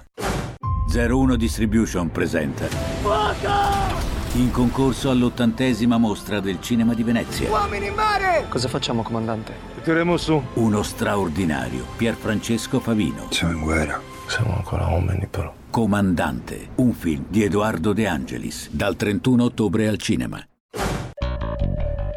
[0.94, 2.66] 01 Distribution presenta.
[3.02, 4.03] Fuoco!
[4.36, 7.48] In concorso all'ottantesima mostra del cinema di Venezia.
[7.48, 8.46] Uomini in mare!
[8.48, 9.54] Cosa facciamo, comandante?
[9.82, 10.42] Tireremo su.
[10.54, 13.28] Uno straordinario, Pierfrancesco Favino.
[13.30, 14.00] Siamo in guerra.
[14.26, 15.52] Siamo ancora uomini, però.
[15.70, 20.44] Comandante, un film di Edoardo De Angelis, dal 31 ottobre al cinema.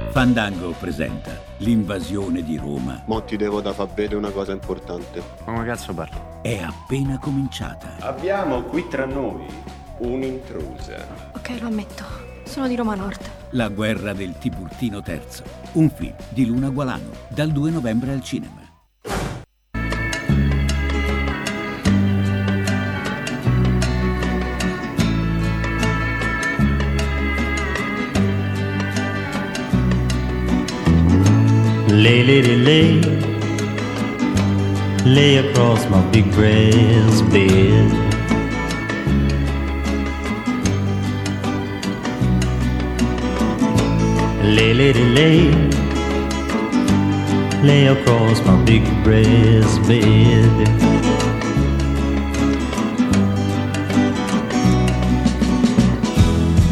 [0.10, 3.04] Fandango presenta l'invasione di Roma.
[3.06, 5.22] Mo ti devo da far vedere una cosa importante.
[5.46, 6.18] Ma come cazzo parli?
[6.42, 7.98] È appena cominciata.
[8.00, 11.06] Abbiamo qui tra noi un'intrusa.
[11.34, 12.04] Ok, lo ammetto.
[12.44, 13.30] Sono di Roma Nord.
[13.52, 15.22] La guerra del Tiburtino III.
[15.74, 17.12] Un film di Luna Gualano.
[17.30, 18.66] Dal 2 novembre al cinema.
[31.90, 33.02] Lay, lady, lay,
[35.04, 38.07] lay across my big brass bed.
[44.58, 45.52] Lay, lady, lay,
[47.62, 50.50] lay across my big brass bed.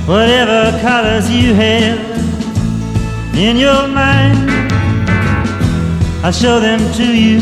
[0.08, 2.00] Whatever colors you have
[3.38, 4.50] in your mind.
[6.24, 7.40] I'll show them to you,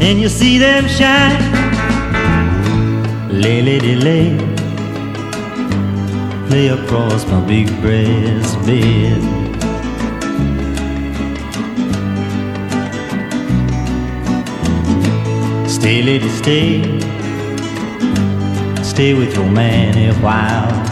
[0.00, 1.42] and you'll see them shine.
[3.30, 4.49] Lay, lady, lay,
[6.50, 9.20] lay across my big brass bed.
[15.68, 16.82] Stay, lady, stay,
[18.82, 20.90] stay with your man a while.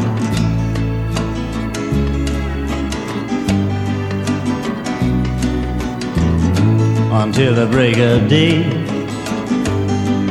[7.21, 8.63] until the break of day.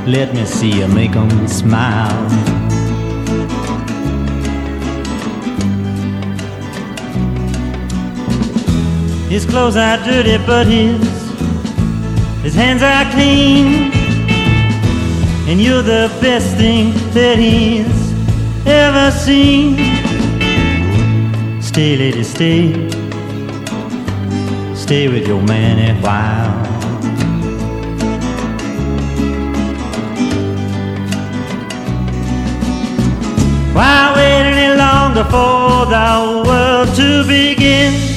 [0.06, 2.57] Let me see you make 'em smile.
[9.30, 11.02] His clothes are dirty, but his
[12.44, 13.92] his hands are clean.
[15.50, 17.88] And you're the best thing that he's
[18.66, 19.76] ever seen.
[21.62, 22.98] Stay, lady, stay
[24.88, 26.54] stay with your man a while.
[33.76, 38.17] Why wait any longer for the world to begin?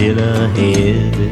[0.00, 1.28] still ahead.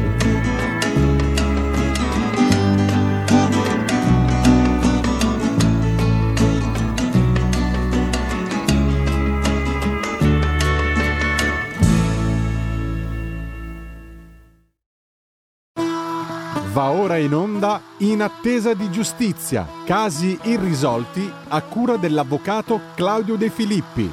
[16.71, 23.49] Va ora in onda In attesa di giustizia, casi irrisolti a cura dell'avvocato Claudio De
[23.49, 24.11] Filippi.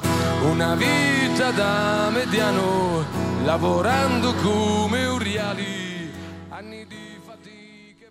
[0.50, 3.04] Una vita da mediano,
[3.46, 6.10] lavorando come uriali,
[6.48, 8.10] anni di fatica.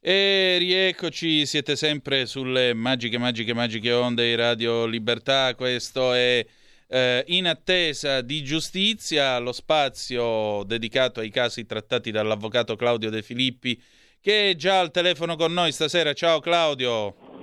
[0.00, 5.54] E rieccoci, siete sempre sulle magiche, magiche, magiche onde di Radio Libertà.
[5.54, 6.44] Questo è
[6.88, 13.80] eh, In attesa di giustizia, lo spazio dedicato ai casi trattati dall'avvocato Claudio De Filippi,
[14.20, 16.12] che è già al telefono con noi stasera.
[16.12, 17.33] Ciao Claudio.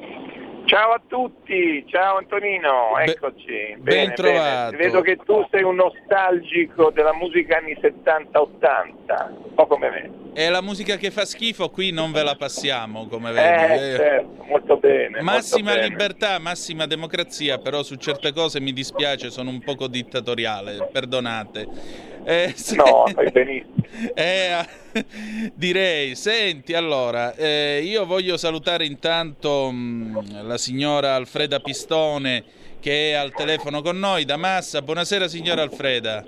[0.72, 3.76] Ciao a tutti, ciao Antonino, eccoci.
[3.78, 4.72] ben Bene, trovato.
[4.72, 4.84] bene.
[4.86, 10.10] Vedo che tu sei un nostalgico della musica anni 70-80, un po' come me.
[10.34, 13.74] E la musica che fa schifo qui non ve la passiamo, come vedi.
[13.74, 15.20] Eh, certo, molto bene.
[15.22, 15.90] Massima molto bene.
[15.90, 21.68] libertà, massima democrazia, però su certe cose mi dispiace, sono un poco dittatoriale, perdonate.
[22.24, 23.74] Eh, se- No, fai benissimo.
[24.16, 24.66] Eh,
[25.56, 32.44] direi, senti, allora, eh, io voglio salutare intanto mh, la signora Alfreda Pistone
[32.82, 34.82] che è al telefono con noi da Massa.
[34.82, 36.26] Buonasera signora Alfreda.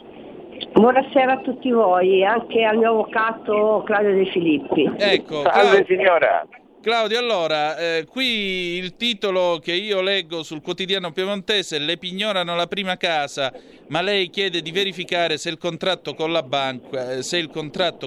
[0.73, 4.91] Buonasera a tutti voi, anche al mio avvocato Claudio De Filippi.
[4.97, 6.47] Ecco, Salve signora.
[6.83, 12.67] Claudio, allora, eh, qui il titolo che io leggo sul quotidiano piemontese, le pignorano la
[12.67, 13.53] prima casa,
[13.87, 17.49] ma lei chiede di verificare se il contratto con la banca, eh,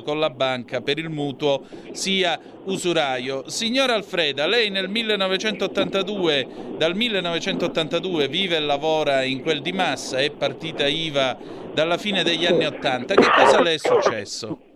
[0.04, 3.48] con la banca per il mutuo sia usuraio.
[3.48, 6.46] Signora Alfreda, lei nel 1982,
[6.76, 11.38] dal 1982 vive e lavora in quel di Massa, è partita IVA
[11.72, 13.14] dalla fine degli anni 80.
[13.14, 14.75] Che cosa le è successo?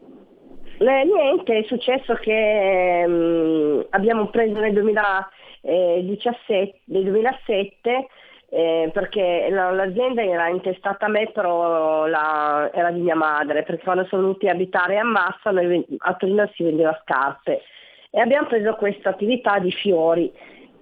[0.82, 8.06] Eh, niente, è successo che mm, abbiamo preso nel 2017, nel 2007
[8.52, 13.82] eh, perché la- l'azienda era intestata a me, però la- era di mia madre, perché
[13.84, 17.60] quando sono venuti a abitare a Massa, noi a Torino si vendeva scarpe
[18.10, 20.32] e abbiamo preso questa attività di fiori.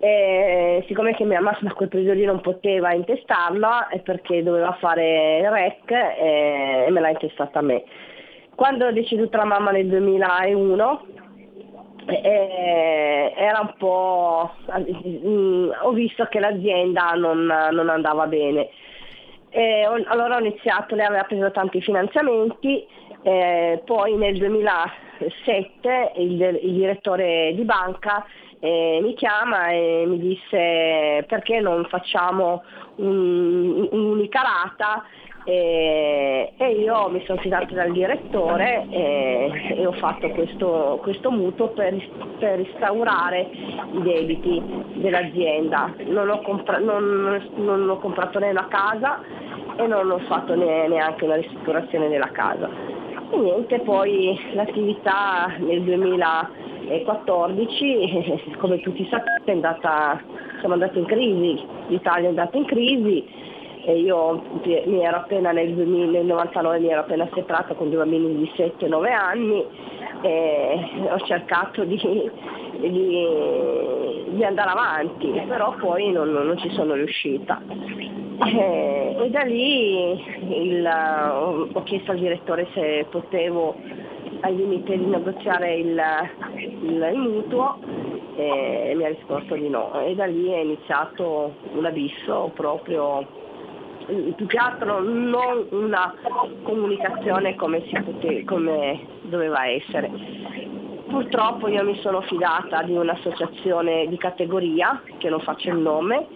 [0.00, 5.38] E siccome che mia mamma da quel periodo lì non poteva intestarla perché doveva fare
[5.40, 7.82] il REC e, e me l'ha intestata a me.
[8.58, 11.06] Quando ho deceduta la mamma nel 2001
[12.06, 14.50] eh, era un po'...
[14.76, 18.68] mm, ho visto che l'azienda non, non andava bene.
[19.50, 22.84] E ho- allora ho iniziato, lei aveva preso tanti finanziamenti,
[23.22, 28.26] eh, poi nel 2007 il, il direttore di banca
[28.58, 32.64] eh, mi chiama e mi disse perché non facciamo
[32.96, 35.04] un- un'unica rata
[35.48, 41.68] e, e io mi sono fidata dal direttore e, e ho fatto questo, questo mutuo
[41.68, 41.96] per,
[42.38, 43.48] per instaurare
[43.92, 44.62] i debiti
[44.96, 45.94] dell'azienda.
[46.04, 49.22] Non ho, compra- non- non ho comprato né una casa
[49.76, 52.68] e non ho fatto ne- neanche una ristrutturazione della casa.
[53.30, 60.20] E niente, poi l'attività nel 2014, come tutti sapete, è andata,
[60.58, 63.46] siamo andati in crisi, l'Italia è andata in crisi
[63.84, 67.98] e io mi ero appena nel, 2000 nel 99 mi ero appena separata con due
[67.98, 69.64] bambini di 7-9 anni
[70.22, 71.96] e ho cercato di,
[72.80, 77.60] di- di andare avanti, però poi non, non ci sono riuscita.
[78.40, 80.10] Eh, e da lì
[80.66, 83.74] il- ho ho chiesto al direttore se potevo
[84.40, 86.00] al limite di negoziare il,
[86.82, 87.78] il- il mutuo
[88.36, 93.26] e mi ha risposto di no e da lì è iniziato un abisso proprio
[94.34, 96.14] più che altro non una
[96.62, 100.10] comunicazione come, pote- come doveva essere.
[101.08, 106.26] Purtroppo io mi sono fidata di un'associazione di categoria, che non faccio il nome,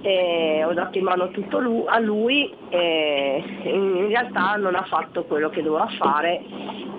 [0.00, 5.24] e ho dato in mano tutto lu- a lui e in realtà non ha fatto
[5.24, 6.40] quello che doveva fare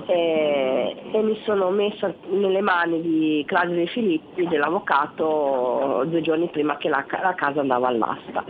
[0.10, 6.78] e, e mi sono messa nelle mani di Claudio De Filippi, dell'avvocato, due giorni prima
[6.78, 8.44] che la, la casa andava all'asta.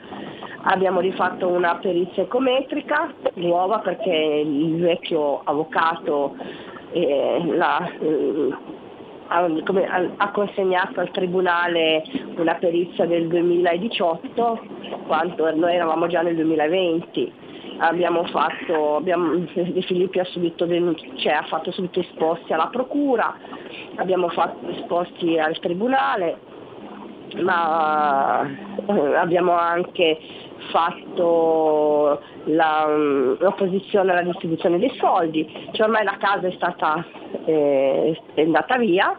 [0.64, 6.36] Abbiamo rifatto una perizia ecometrica nuova perché il vecchio avvocato
[6.92, 7.42] eh,
[8.02, 8.56] eh,
[9.30, 12.04] ha, come- ha- consegnato al Tribunale
[12.36, 14.60] una perizia del 2018,
[15.06, 17.48] quanto noi eravamo già nel 2020.
[17.78, 23.38] Abbiamo fatto, abbiamo, De Filippi ha, subito cioè, ha fatto subito esposti alla Procura,
[23.96, 26.38] abbiamo fatto esposti al Tribunale,
[27.42, 28.46] ma
[28.88, 30.18] eh, abbiamo anche
[30.72, 37.06] fatto la, mm, l'opposizione alla distribuzione dei soldi, cioè ormai la casa è stata
[37.46, 39.18] eh, è andata via,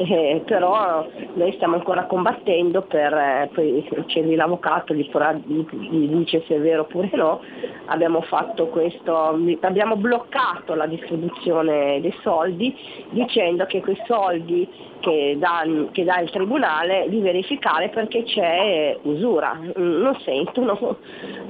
[0.00, 6.08] eh, però noi stiamo ancora combattendo per, eh, poi c'è l'avvocato, gli, porrà- gli- gli
[6.08, 7.40] dice se è vero oppure no,
[7.86, 12.74] abbiamo fatto questo, abbiamo bloccato la distribuzione dei soldi
[13.10, 14.66] dicendo che quei soldi
[15.00, 19.58] che dà, che dà il Tribunale di verificare perché c'è usura.
[19.74, 20.98] Non sentono,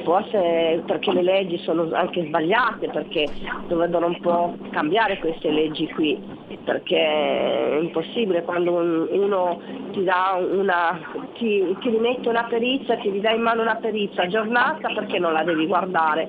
[0.04, 3.28] forse perché le leggi sono anche sbagliate, perché
[3.66, 6.18] dovrebbero un po' cambiare queste leggi qui,
[6.64, 9.60] perché è impossibile quando un- uno
[9.92, 11.00] ti una,
[11.34, 15.44] ti, ti rimette una perizia, ti ridà in mano una perizia aggiornata perché non la
[15.44, 16.28] devi guardare.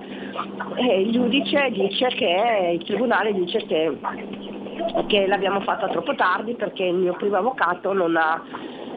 [0.76, 3.98] E il giudice dice che, il Tribunale dice che
[5.08, 8.42] che l'abbiamo fatta troppo tardi perché il mio primo avvocato non, ha-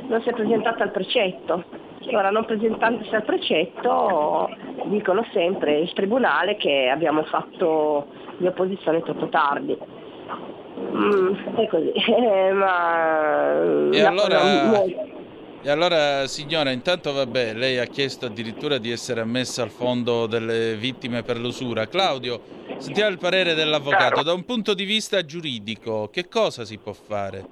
[0.08, 1.64] non si è presentato al precetto.
[2.12, 4.50] Ora non presentandosi al precetto
[4.84, 9.76] dicono sempre il tribunale che abbiamo fatto di opposizione troppo tardi.
[10.76, 13.52] Mm, è così, eh, ma
[13.92, 14.82] E allora,
[15.66, 20.76] e allora, signora, intanto vabbè, lei ha chiesto addirittura di essere ammessa al fondo delle
[20.76, 21.86] vittime per l'usura.
[21.86, 22.38] Claudio,
[22.76, 24.22] sentiamo il parere dell'avvocato.
[24.22, 27.46] Da un punto di vista giuridico, che cosa si può fare?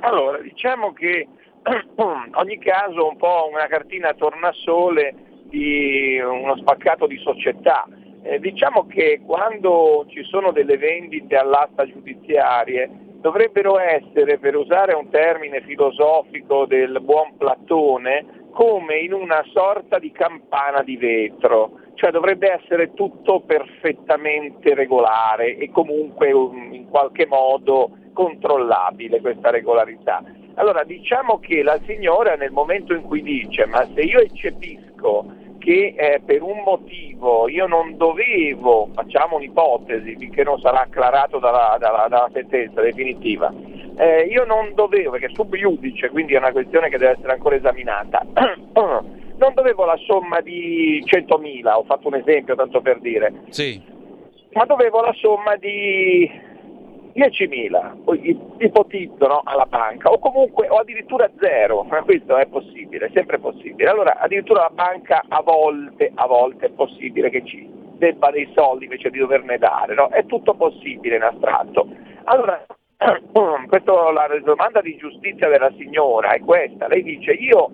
[0.00, 1.28] Allora, diciamo che
[2.34, 7.86] ogni caso è un po' una cartina tornasole di uno spaccato di società.
[8.28, 12.90] Eh, diciamo che quando ci sono delle vendite all'asta giudiziarie
[13.22, 20.12] dovrebbero essere, per usare un termine filosofico del buon Platone, come in una sorta di
[20.12, 27.96] campana di vetro, cioè dovrebbe essere tutto perfettamente regolare e comunque um, in qualche modo
[28.12, 30.22] controllabile questa regolarità.
[30.56, 35.37] Allora diciamo che la signora nel momento in cui dice ma se io eccepisco
[35.68, 41.76] che eh, per un motivo io non dovevo, facciamo un'ipotesi, finché non sarà acclarato dalla,
[41.78, 43.52] dalla, dalla sentenza definitiva,
[43.98, 47.56] eh, io non dovevo, perché sub iudice, quindi è una questione che deve essere ancora
[47.56, 48.24] esaminata,
[48.72, 53.78] non dovevo la somma di 100.000, ho fatto un esempio tanto per dire, sì.
[54.52, 56.30] ma dovevo la somma di
[57.18, 63.10] 10.000, ipotizzo no, alla banca, o comunque o addirittura zero, ma questo è possibile, è
[63.12, 63.90] sempre possibile.
[63.90, 68.84] Allora addirittura la banca a volte, a volte è possibile che ci debba dei soldi
[68.84, 70.08] invece di doverne dare, no?
[70.10, 71.88] è tutto possibile in astratto.
[72.24, 72.64] Allora
[73.66, 77.70] questo, la domanda di giustizia della signora è questa, lei dice io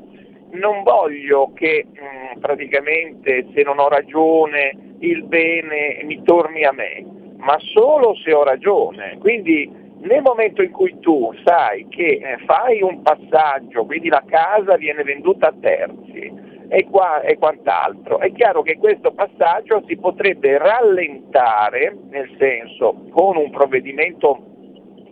[0.53, 7.05] non voglio che mh, praticamente se non ho ragione il bene mi torni a me,
[7.45, 9.19] ma solo se ho ragione.
[9.19, 9.71] Quindi
[10.01, 15.03] nel momento in cui tu sai che eh, fai un passaggio, quindi la casa viene
[15.03, 16.33] venduta a terzi
[16.69, 23.37] e, qua, e quant'altro, è chiaro che questo passaggio si potrebbe rallentare, nel senso con
[23.37, 24.53] un provvedimento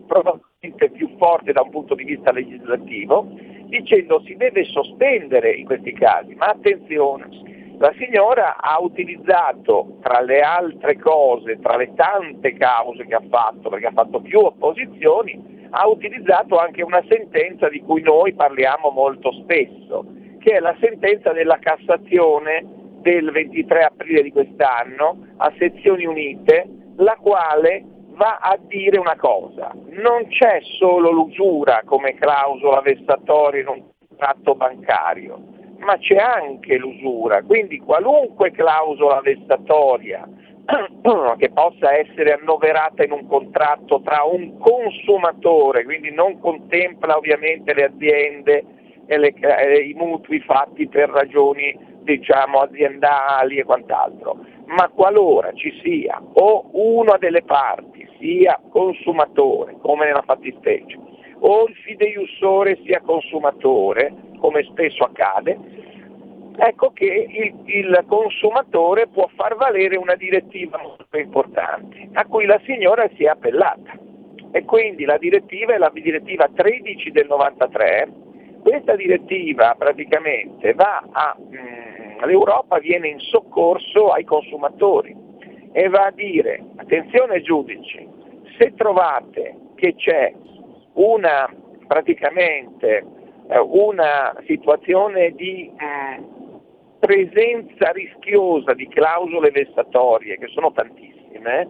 [0.07, 3.29] probabilmente più forte da un punto di vista legislativo,
[3.67, 7.29] dicendo si deve sospendere in questi casi, ma attenzione,
[7.83, 13.71] la signora ha utilizzato tra le altre cose, tra le tante cause che ha fatto,
[13.71, 19.33] perché ha fatto più opposizioni, ha utilizzato anche una sentenza di cui noi parliamo molto
[19.33, 20.07] spesso,
[20.39, 22.65] che è la sentenza della Cassazione
[23.01, 26.69] del 23 aprile di quest'anno a sezioni unite,
[26.99, 33.67] la quale va a dire una cosa, non c'è solo l'usura come clausola vessatoria in
[33.67, 35.52] un contratto bancario,
[35.85, 40.27] ma c'è anche l'usura, quindi qualunque clausola vessatoria
[41.39, 47.85] che possa essere annoverata in un contratto tra un consumatore, quindi non contempla ovviamente le
[47.85, 48.65] aziende
[49.07, 55.73] e, le, e i mutui fatti per ragioni diciamo, aziendali e quant'altro, ma qualora ci
[55.83, 60.99] sia o una delle parti sia consumatore, come nella fattispecie,
[61.45, 65.59] o il fideiussore sia consumatore, come spesso accade,
[66.57, 72.61] ecco che il, il, consumatore può far valere una direttiva molto importante, a cui la
[72.65, 73.99] signora si è appellata.
[74.53, 78.13] E quindi la direttiva è la direttiva 13 del 93.
[78.63, 85.17] Questa direttiva praticamente va a, mh, l'Europa viene in soccorso ai consumatori
[85.73, 88.07] e va a dire, attenzione giudici,
[88.59, 90.33] se trovate che c'è
[90.95, 91.49] una
[93.49, 96.43] eh, una situazione di mh,
[96.99, 101.69] presenza rischiosa di clausole vessatorie, che sono tantissime,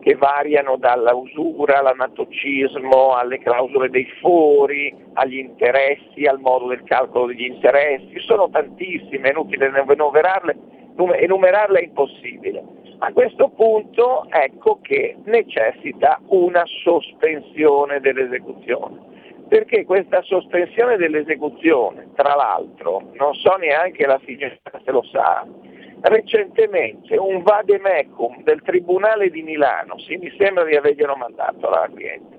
[0.00, 7.26] che variano dalla usura all'anatocismo, alle clausole dei fori, agli interessi, al modo del calcolo
[7.26, 10.56] degli interessi, sono tantissime, è inutile enumerarle,
[10.96, 12.62] enumerarle è impossibile.
[13.00, 19.06] A questo punto ecco che necessita una sospensione dell'esecuzione.
[19.48, 25.46] Perché questa sospensione dell'esecuzione, tra l'altro, non so neanche la signora se lo sa,
[26.00, 32.36] recentemente un vademecum del Tribunale di Milano, sì mi sembra di averglielo mandato alla cliente,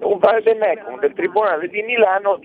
[0.00, 2.38] un vademecum del Tribunale di Milano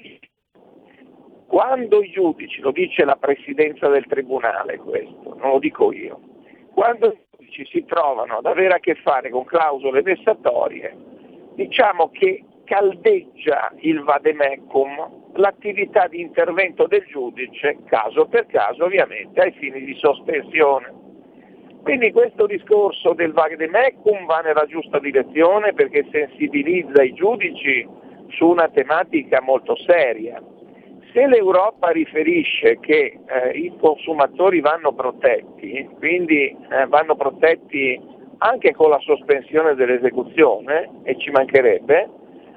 [1.48, 6.20] quando i giudici, lo dice la Presidenza del Tribunale questo, non lo dico io,
[6.74, 10.96] quando i giudici si trovano ad avere a che fare con clausole vessatorie,
[11.56, 19.52] diciamo che caldeggia il vademecum l'attività di intervento del giudice caso per caso ovviamente ai
[19.54, 21.06] fini di sospensione.
[21.84, 27.88] Quindi questo discorso del vademecum va nella giusta direzione perché sensibilizza i giudici
[28.30, 30.42] su una tematica molto seria.
[31.18, 38.00] Se l'Europa riferisce che eh, i consumatori vanno protetti, quindi eh, vanno protetti
[38.38, 42.08] anche con la sospensione dell'esecuzione, e ci mancherebbe,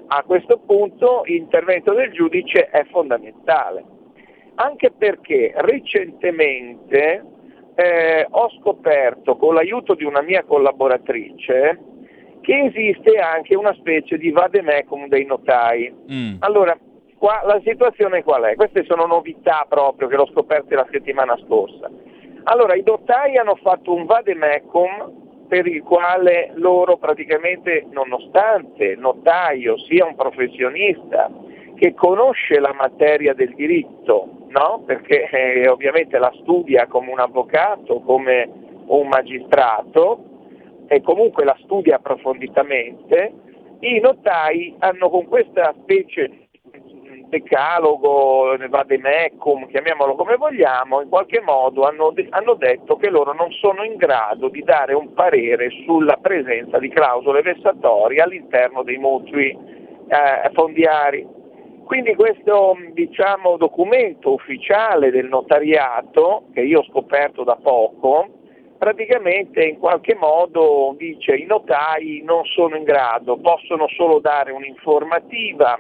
[0.09, 3.83] a questo punto l'intervento del giudice è fondamentale,
[4.57, 7.25] anche perché recentemente
[7.77, 11.79] eh, ho scoperto con l'aiuto di una mia collaboratrice
[12.43, 15.95] che esiste anche una specie di vademecum dei notai.
[16.13, 16.35] Mm.
[16.41, 16.77] Allora,
[17.21, 18.55] qua la situazione qual è?
[18.55, 21.91] Queste sono novità proprio che l'ho scoperte la settimana scorsa.
[22.45, 29.77] Allora, i notai hanno fatto un vademecum per il quale loro praticamente, nonostante il notaio
[29.81, 31.31] sia un professionista
[31.75, 34.83] che conosce la materia del diritto, no?
[34.87, 38.49] perché eh, ovviamente la studia come un avvocato, come
[38.87, 40.25] un magistrato,
[40.87, 43.33] e comunque la studia approfonditamente,
[43.81, 46.49] i notai hanno con questa specie
[47.31, 53.85] decalogo, vademecum, chiamiamolo come vogliamo, in qualche modo hanno, hanno, detto che loro non sono
[53.85, 60.51] in grado di dare un parere sulla presenza di clausole vessatorie all'interno dei mutui eh,
[60.53, 61.27] fondiari.
[61.85, 68.29] Quindi questo diciamo, documento ufficiale del notariato, che io ho scoperto da poco,
[68.79, 75.79] praticamente in qualche modo dice i notai non sono in grado, possono solo dare un'informativa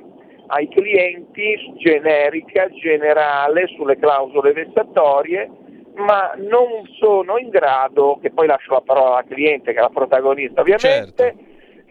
[0.50, 5.48] ai clienti generica, generale sulle clausole vessatorie,
[5.94, 9.90] ma non sono in grado, che poi lascio la parola al cliente che è la
[9.90, 11.36] protagonista ovviamente,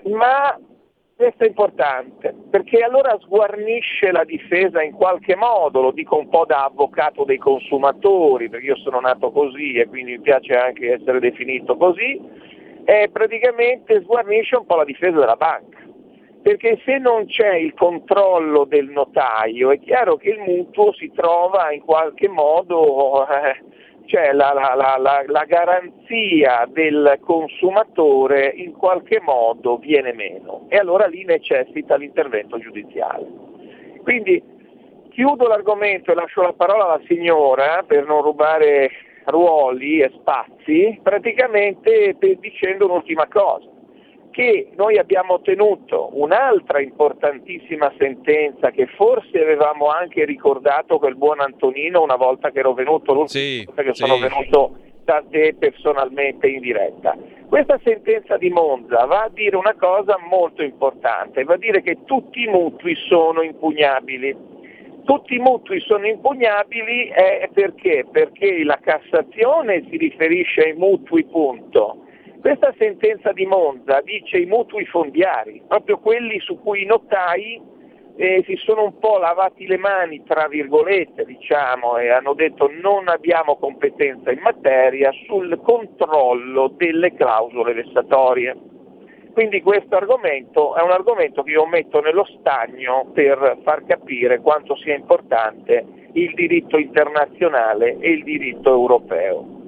[0.03, 0.09] certo.
[0.09, 0.59] ma
[1.15, 6.45] questo è importante, perché allora sguarnisce la difesa in qualche modo, lo dico un po'
[6.45, 11.19] da avvocato dei consumatori, perché io sono nato così e quindi mi piace anche essere
[11.19, 12.21] definito così,
[12.85, 15.77] e praticamente sguarnisce un po' la difesa della banca.
[16.41, 21.71] Perché se non c'è il controllo del notaio è chiaro che il mutuo si trova
[21.73, 23.61] in qualche modo eh,
[24.05, 31.05] cioè la, la, la, la, garanzia del consumatore in qualche modo viene meno e allora
[31.07, 33.27] lì necessita l'intervento giudiziale.
[34.01, 34.41] Quindi
[35.09, 38.89] chiudo l'argomento e lascio la parola alla signora per non rubare
[39.25, 43.77] ruoli e spazi, praticamente dicendo un'ultima cosa
[44.31, 52.01] che noi abbiamo ottenuto un'altra importantissima sentenza che forse avevamo anche ricordato quel buon Antonino
[52.01, 54.05] una volta che ero venuto, l'ultima sì, volta che sì.
[54.05, 57.17] sono venuto da te personalmente in diretta.
[57.47, 62.03] Questa sentenza di Monza va a dire una cosa molto importante, va a dire che
[62.05, 64.57] tutti i mutui sono impugnabili.
[65.03, 68.05] Tutti i mutui sono impugnabili eh, perché?
[68.11, 72.05] Perché la Cassazione si riferisce ai mutui punto,
[72.41, 77.61] questa sentenza di Monza dice i mutui fondiari, proprio quelli su cui i notai
[78.15, 83.07] eh, si sono un po' lavati le mani, tra virgolette, diciamo, e hanno detto non
[83.07, 88.55] abbiamo competenza in materia sul controllo delle clausole vessatorie.
[89.33, 94.75] Quindi questo argomento è un argomento che io metto nello stagno per far capire quanto
[94.77, 99.58] sia importante il diritto internazionale e il diritto europeo.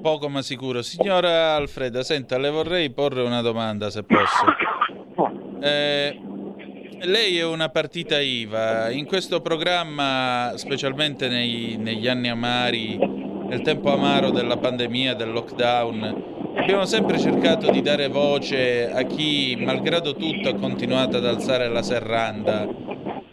[0.00, 0.80] Poco ma sicuro.
[0.80, 4.46] Signora Alfreda, senta, le vorrei porre una domanda se posso.
[5.60, 6.18] Eh,
[7.02, 8.90] lei è una partita IVA.
[8.90, 16.54] In questo programma, specialmente nei, negli anni amari, nel tempo amaro della pandemia, del lockdown,
[16.56, 21.82] abbiamo sempre cercato di dare voce a chi, malgrado tutto, ha continuato ad alzare la
[21.82, 22.66] serranda.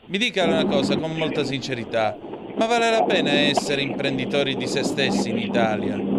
[0.06, 2.18] Mi dica una cosa con molta sincerità,
[2.58, 6.17] ma vale la pena essere imprenditori di se stessi in Italia?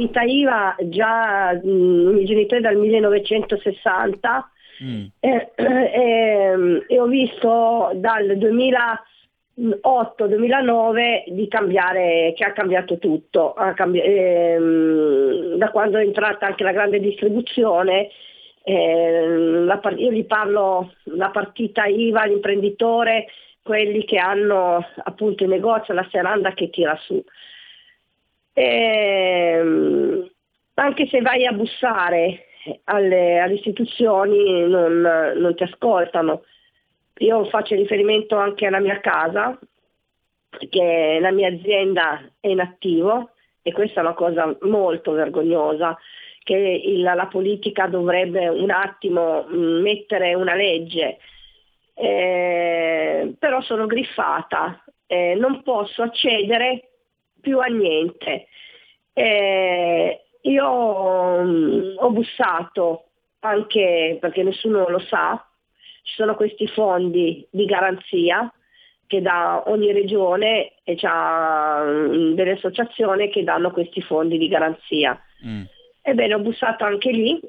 [0.00, 4.50] Partita IVA già mh, i genitori dal 1960
[4.82, 5.04] mm.
[5.20, 14.00] e, e, e, ho visto dal 2008-2009 di cambiare, che ha cambiato tutto, ha cambi-
[14.00, 18.08] ehm, da quando è entrata anche la grande distribuzione.
[18.62, 23.26] Eh, part- io gli parlo la partita IVA, l'imprenditore,
[23.62, 27.22] quelli che hanno appunto il negozio, la seranda che tira su.
[28.52, 30.30] Eh,
[30.74, 32.46] anche se vai a bussare
[32.84, 35.00] alle, alle istituzioni non,
[35.36, 36.42] non, ti ascoltano.
[37.18, 39.58] Io faccio riferimento anche alla mia casa,
[40.68, 43.30] che la mia azienda è in attivo
[43.62, 45.96] e questa è una cosa molto vergognosa,
[46.42, 51.18] che il, la politica dovrebbe un attimo mm, mettere una legge,
[51.94, 56.89] eh, però sono griffata, eh, non posso accedere
[57.40, 58.46] più a niente.
[59.12, 63.04] Eh, io mh, ho bussato
[63.40, 65.44] anche perché nessuno lo sa,
[66.02, 68.52] ci sono questi fondi di garanzia
[69.06, 71.08] che da ogni regione e c'è
[72.34, 75.20] delle associazioni che danno questi fondi di garanzia.
[75.44, 75.62] Mm.
[76.02, 77.40] Ebbene, ho bussato anche lì,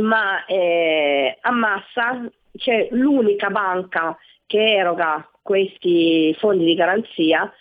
[0.00, 2.26] ma eh, a Massa
[2.56, 4.16] c'è l'unica banca
[4.46, 7.52] che eroga questi fondi di garanzia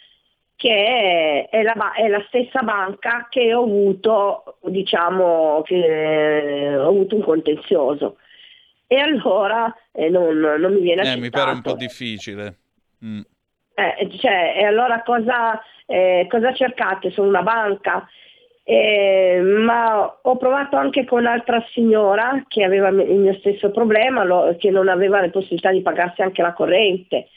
[0.58, 7.22] che è, la, è, la, stessa banca che ho avuto, diciamo, che ho avuto un
[7.22, 8.18] contenzioso.
[8.88, 12.58] E allora eh, non, non, mi viene eh, Mi pare un po' difficile.
[13.05, 13.22] Mm.
[13.76, 17.12] Eh, cioè, e allora cosa, eh, cosa cercate?
[17.12, 18.08] Sono una banca?
[18.64, 24.55] Eh, ma ho provato anche con un'altra signora che aveva il mio stesso problema, lo,
[24.58, 27.28] che non aveva le possibilità di pagarsi anche la corrente.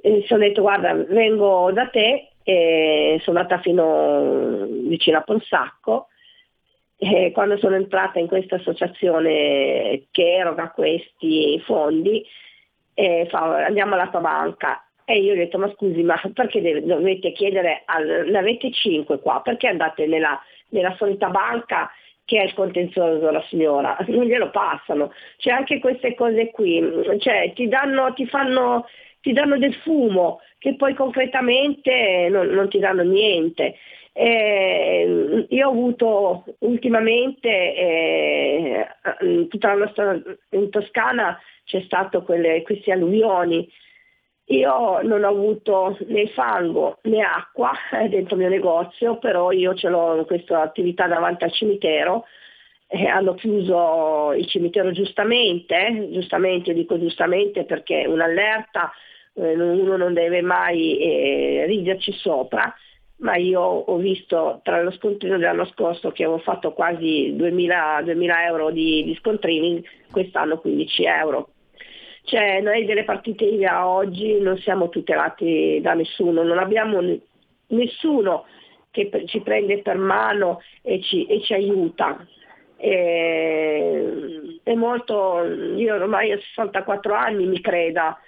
[0.00, 6.08] E sono detto guarda vengo da te e sono andata fino vicino a Ponsacco
[6.96, 12.24] e quando sono entrata in questa associazione che eroga questi fondi
[13.28, 14.82] fa, andiamo alla tua banca.
[15.04, 19.20] E io ho detto, ma scusi, ma perché deve, dovete chiedere, al, ne avete 5
[19.20, 20.40] qua, perché andate nella,
[20.70, 21.90] nella solita banca
[22.24, 25.12] che è il contenzioso la signora, non glielo passano.
[25.36, 26.82] C'è anche queste cose qui,
[27.18, 28.86] cioè ti danno, ti fanno,
[29.20, 33.76] ti danno del fumo che poi concretamente non, non ti danno niente.
[34.12, 38.86] Eh, io ho avuto ultimamente, eh,
[39.48, 43.68] tutta la nostra in Toscana c'è stato quelle, questi alluvioni
[44.48, 49.74] io non ho avuto né fango né acqua eh, dentro il mio negozio, però io
[49.74, 52.24] ce l'ho questa attività davanti al cimitero.
[52.90, 58.90] Eh, hanno chiuso il cimitero giustamente, giustamente, dico giustamente perché un'allerta
[59.34, 62.74] eh, uno non deve mai eh, riderci sopra,
[63.18, 68.46] ma io ho visto tra lo scontrino dell'anno scorso che avevo fatto quasi 2000, 2000
[68.46, 71.50] euro di, di scontrini, quest'anno 15 euro
[72.28, 77.00] cioè, noi delle partite IVA oggi non siamo tutelati da nessuno, non abbiamo
[77.68, 78.44] nessuno
[78.90, 82.26] che ci prende per mano e ci, e ci aiuta.
[82.80, 85.42] E, è molto,
[85.76, 88.18] io ormai ho 64 anni, mi creda,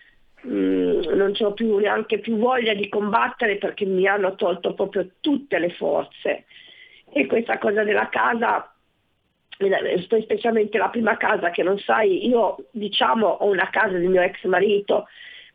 [0.46, 5.58] mm, non ho più neanche più voglia di combattere perché mi hanno tolto proprio tutte
[5.58, 6.44] le forze.
[7.12, 8.72] E questa cosa della casa
[10.22, 14.42] specialmente la prima casa che non sai, io diciamo ho una casa del mio ex
[14.44, 15.06] marito,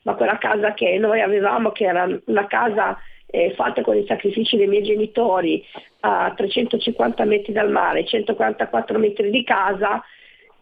[0.04, 2.98] ma quella casa che noi avevamo, che era una casa
[3.36, 5.64] eh, fatta con i sacrifici dei miei genitori
[6.02, 10.02] a 350 metri dal mare, 144 metri di casa,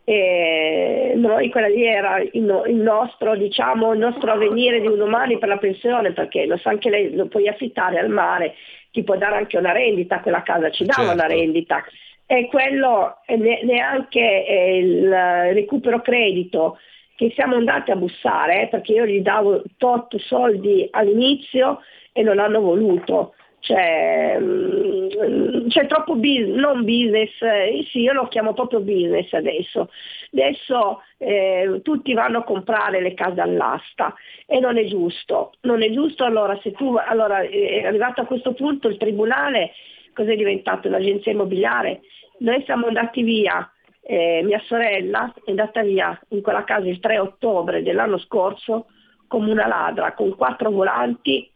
[0.05, 5.38] e noi quella lì era il, il, nostro, diciamo, il nostro avvenire di un domani
[5.38, 8.55] per la pensione, perché lo sa anche lei, lo puoi affittare al mare,
[8.91, 11.13] ti può dare anche una rendita, quella casa ci dava certo.
[11.13, 11.84] una rendita
[12.26, 14.45] e quello neanche
[14.82, 15.09] il
[15.53, 16.78] recupero credito
[17.16, 21.80] che siamo andati a bussare, eh, perché io gli davo tot soldi all'inizio
[22.11, 23.36] e non hanno voluto.
[23.59, 29.89] Cioè, mm, c'è troppo business, non business, eh, sì, io lo chiamo proprio business adesso.
[30.34, 34.14] Adesso eh, tutti vanno a comprare le case all'asta
[34.45, 35.53] e non è giusto.
[35.61, 39.72] Non è giusto allora se tu, allora, è arrivato a questo punto il tribunale
[40.14, 42.01] cos'è diventato l'agenzia immobiliare?
[42.39, 43.72] Noi siamo andati via,
[44.06, 48.88] eh, mia sorella è andata via in quella casa il 3 ottobre dell'anno scorso
[49.28, 51.49] come una ladra, con quattro volanti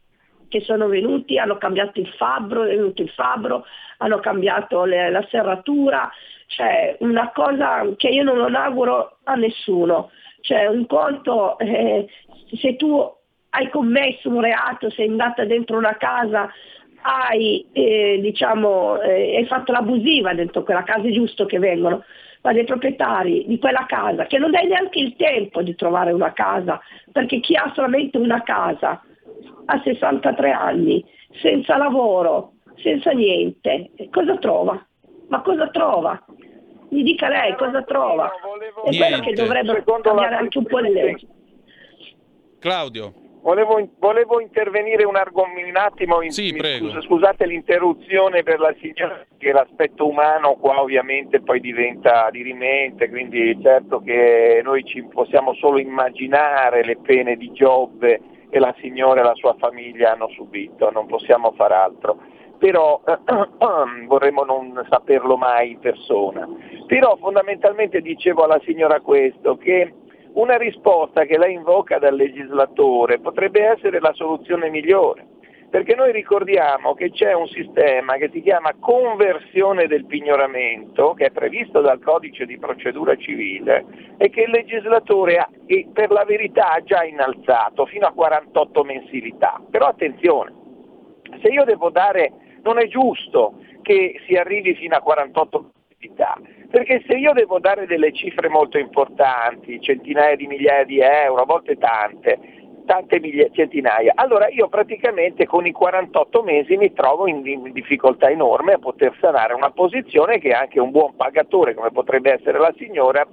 [0.48, 3.64] che sono venuti, hanno cambiato il fabbro, è venuto il fabbro,
[3.98, 6.10] hanno cambiato le, la serratura,
[6.46, 10.10] cioè una cosa che io non auguro a nessuno.
[10.40, 12.08] Cioè un conto, eh,
[12.58, 13.14] se tu
[13.50, 16.50] hai commesso un reato, sei andata dentro una casa
[17.02, 22.04] hai, eh, diciamo, eh, hai fatto l'abusiva dentro quella casa, è giusto che vengono,
[22.42, 26.32] ma dei proprietari di quella casa, che non hai neanche il tempo di trovare una
[26.32, 26.80] casa,
[27.12, 29.02] perché chi ha solamente una casa
[29.66, 31.04] a 63 anni,
[31.40, 34.86] senza lavoro, senza niente, cosa trova?
[35.28, 36.24] Ma cosa trova?
[36.90, 38.30] Mi dica lei cosa trova?
[38.84, 41.28] È quello che dovrebbero cambiare anche un po' le leggi.
[42.58, 43.12] Claudio.
[43.40, 49.52] Volevo, volevo, intervenire un, un attimo, in, sì, scusa, scusate l'interruzione per la signora, che
[49.52, 56.84] l'aspetto umano qua ovviamente poi diventa dirimente, quindi certo che noi ci possiamo solo immaginare
[56.84, 58.20] le pene di Giobbe
[58.50, 62.18] che la signora e la sua famiglia hanno subito, non possiamo far altro.
[62.58, 63.00] Però
[64.06, 66.48] vorremmo non saperlo mai in persona.
[66.86, 69.92] Però fondamentalmente dicevo alla signora questo, che
[70.38, 75.26] una risposta che lei invoca dal legislatore potrebbe essere la soluzione migliore,
[75.68, 81.30] perché noi ricordiamo che c'è un sistema che si chiama conversione del pignoramento, che è
[81.32, 83.84] previsto dal codice di procedura civile
[84.16, 85.48] e che il legislatore ha,
[85.92, 89.60] per la verità ha già innalzato fino a 48 mensilità.
[89.68, 90.52] Però attenzione,
[91.42, 92.32] se io devo dare,
[92.62, 96.38] non è giusto che si arrivi fino a 48 mensilità,
[96.70, 101.46] perché se io devo dare delle cifre molto importanti, centinaia di migliaia di euro, a
[101.46, 102.38] volte tante,
[102.86, 107.42] tante migliaia, centinaia, allora io praticamente con i 48 mesi mi trovo in,
[107.72, 112.58] difficoltà enorme a poter sanare una posizione che anche un buon pagatore come potrebbe essere
[112.58, 113.26] la signora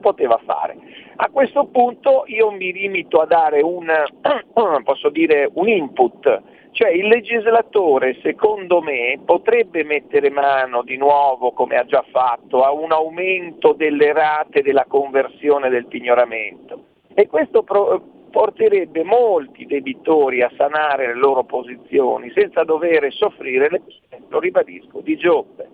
[0.00, 0.76] poteva fare.
[1.16, 3.86] A questo punto io mi limito a dare un,
[5.12, 11.84] dire, un input, cioè il legislatore secondo me potrebbe mettere mano di nuovo, come ha
[11.84, 19.04] già fatto, a un aumento delle rate della conversione del pignoramento e questo pro- porterebbe
[19.04, 25.68] molti debitori a sanare le loro posizioni senza dover soffrire l'effetto, ribadisco, di Giobbe.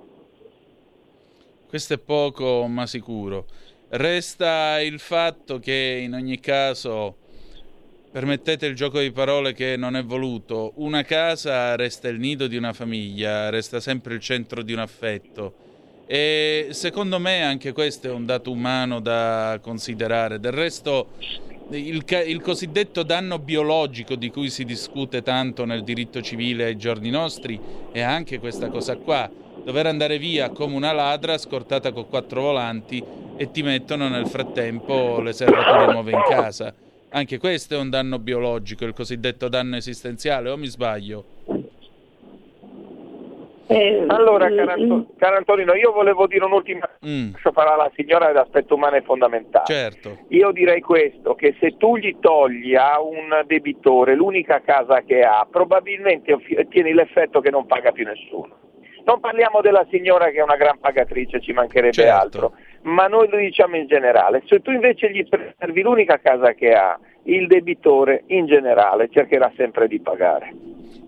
[1.69, 3.45] Questo è poco ma sicuro.
[3.91, 7.18] Resta il fatto che in ogni caso,
[8.11, 12.57] permettete il gioco di parole che non è voluto, una casa resta il nido di
[12.57, 15.67] una famiglia, resta sempre il centro di un affetto.
[16.07, 20.41] E secondo me anche questo è un dato umano da considerare.
[20.41, 21.09] Del resto
[21.71, 27.11] il, il, cosiddetto danno biologico di cui si discute tanto nel diritto civile ai giorni
[27.11, 27.61] nostri
[27.93, 29.31] è anche questa cosa qua,
[29.63, 33.05] dover andare via come una ladra scortata con quattro volanti
[33.37, 36.75] e ti mettono nel frattempo le serrature nuove in casa.
[37.11, 41.25] Anche questo è un danno biologico, il cosiddetto danno esistenziale, o mi sbaglio?
[43.71, 47.33] Eh, allora, caro, mm, caro, Antonino, io volevo dire un'ultima mm.
[47.33, 49.67] cosa, farà la signora dell'aspetto umano è fondamentale.
[49.67, 50.19] Certo.
[50.29, 55.47] Io direi questo, che se tu gli togli a un debitore l'unica casa che ha,
[55.51, 58.57] probabilmente ottieni l'effetto che non paga più nessuno.
[59.05, 62.21] Non parliamo della signora che è una gran pagatrice, ci mancherebbe certo.
[62.21, 62.53] altro,
[62.83, 64.43] ma noi lo diciamo in generale.
[64.47, 69.87] Se tu invece gli preservi l'unica casa che ha, il debitore in generale cercherà sempre
[69.89, 70.55] di pagare.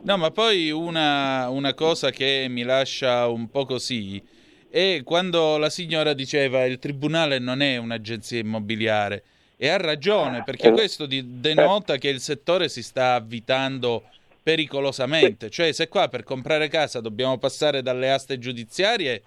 [0.02, 4.22] No, ma poi una, una, cosa che mi lascia un po' così
[4.70, 9.22] è quando la signora diceva il tribunale non è un'agenzia immobiliare.
[9.56, 10.72] E ha ragione, perché Eh.
[10.72, 14.04] questo denota che il settore si sta avvitando
[14.42, 15.50] pericolosamente.
[15.50, 19.22] Cioè, se qua per comprare casa dobbiamo passare dalle aste giudiziarie,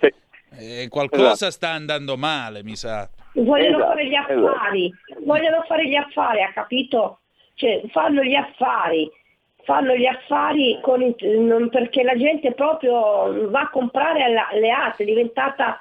[0.57, 1.51] eh, qualcosa Esatto.
[1.51, 3.09] sta andando male, mi sa.
[3.33, 4.93] Vogliono Esatto, fare gli affari,
[5.25, 7.19] vogliono fare gli affari, ha capito?
[7.55, 9.09] Cioè, fanno gli affari,
[9.63, 14.71] fanno gli affari con i- non- perché la gente proprio va a comprare alla- le
[14.71, 15.79] aste, è diventata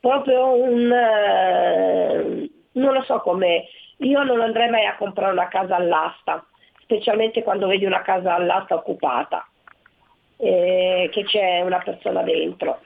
[0.00, 0.90] proprio un...
[0.92, 3.64] eh, non lo so come,
[3.98, 6.44] io non andrei mai a comprare una casa all'asta,
[6.80, 9.46] specialmente quando vedi una casa all'asta occupata,
[10.36, 12.80] eh, che c'è una persona dentro.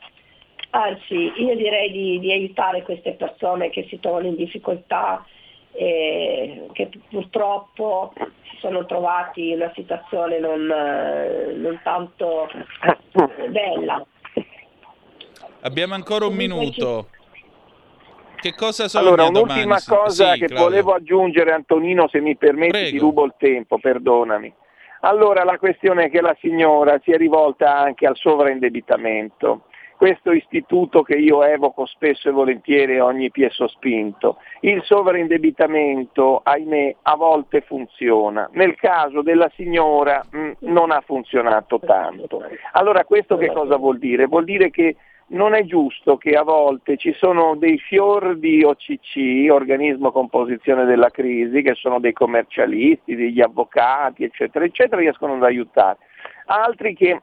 [0.71, 5.25] Anzi, io direi di, di aiutare queste persone che si trovano in difficoltà
[5.73, 12.49] e che purtroppo si sono trovati in una situazione non, eh, non tanto
[13.51, 14.05] bella.
[15.61, 17.09] Abbiamo ancora un minuto.
[18.37, 19.39] Che cosa sogna Allora, domani?
[19.63, 20.69] un'ultima Sì, cosa sì, che Claudio.
[20.69, 22.91] volevo aggiungere, Antonino, se mi permetti, Prego.
[22.91, 24.53] ti rubo il tempo, perdonami.
[25.01, 29.65] Allora, la questione è che la signora si è rivolta anche al sovraindebitamento.
[29.97, 34.37] Questo istituto che io evoco spesso e volentieri ogni piezo spinto.
[34.61, 38.49] Il sovraindebitamento, ahimè, a volte funziona.
[38.53, 42.45] Nel caso della signora mh, non ha funzionato tanto.
[42.73, 44.27] Allora, questo che cosa vuol dire?
[44.27, 44.97] Vuol dire che
[45.29, 51.11] non è giusto che a volte ci sono dei fior di OCC, organismo composizione della
[51.11, 55.99] crisi, che sono dei commercialisti, degli avvocati, eccetera, eccetera, riescono ad aiutare.
[56.45, 57.23] Altri che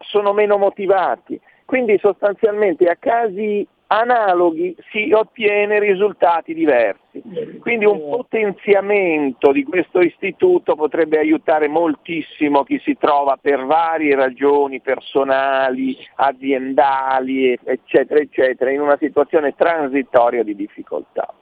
[0.00, 1.40] sono meno motivati.
[1.72, 7.22] Quindi sostanzialmente a casi analoghi si ottiene risultati diversi.
[7.60, 14.82] Quindi un potenziamento di questo istituto potrebbe aiutare moltissimo chi si trova per varie ragioni
[14.82, 21.32] personali, aziendali, eccetera, eccetera, in una situazione transitoria di difficoltà.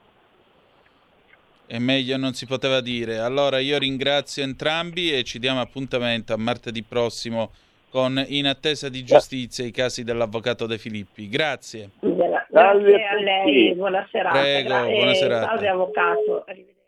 [1.67, 3.17] E meglio non si poteva dire.
[3.17, 7.51] Allora io ringrazio entrambi e ci diamo appuntamento a martedì prossimo
[7.91, 11.27] con In attesa di giustizia i casi dell'avvocato De Filippi.
[11.29, 11.89] Grazie.
[11.99, 14.39] Grazie a lei, buona serata.
[14.39, 15.45] Prego, Gra- buona serata.
[15.47, 16.43] Salve avvocato.
[16.47, 16.79] Arrivederci.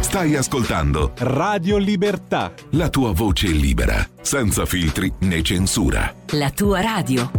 [0.00, 2.52] Stai ascoltando Radio Libertà.
[2.72, 6.14] la tua voce libera, senza filtri né censura.
[6.32, 7.30] La tua radio.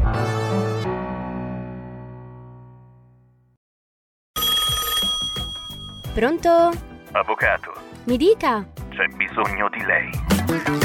[6.14, 6.72] Pronto?
[7.12, 7.74] Avvocato,
[8.06, 8.66] Mi dica.
[8.90, 10.85] c'è bisogno di lei.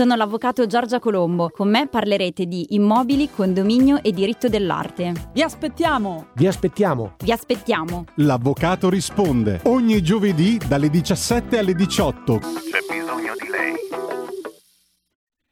[0.00, 1.50] Sono l'avvocato Giorgia Colombo.
[1.50, 5.12] Con me parlerete di immobili, condominio e diritto dell'arte.
[5.34, 6.28] Vi aspettiamo!
[6.36, 7.16] Vi aspettiamo!
[7.22, 8.06] Vi aspettiamo!
[8.14, 12.38] L'avvocato risponde ogni giovedì dalle 17 alle 18.
[12.38, 12.48] C'è
[12.88, 13.74] bisogno di lei.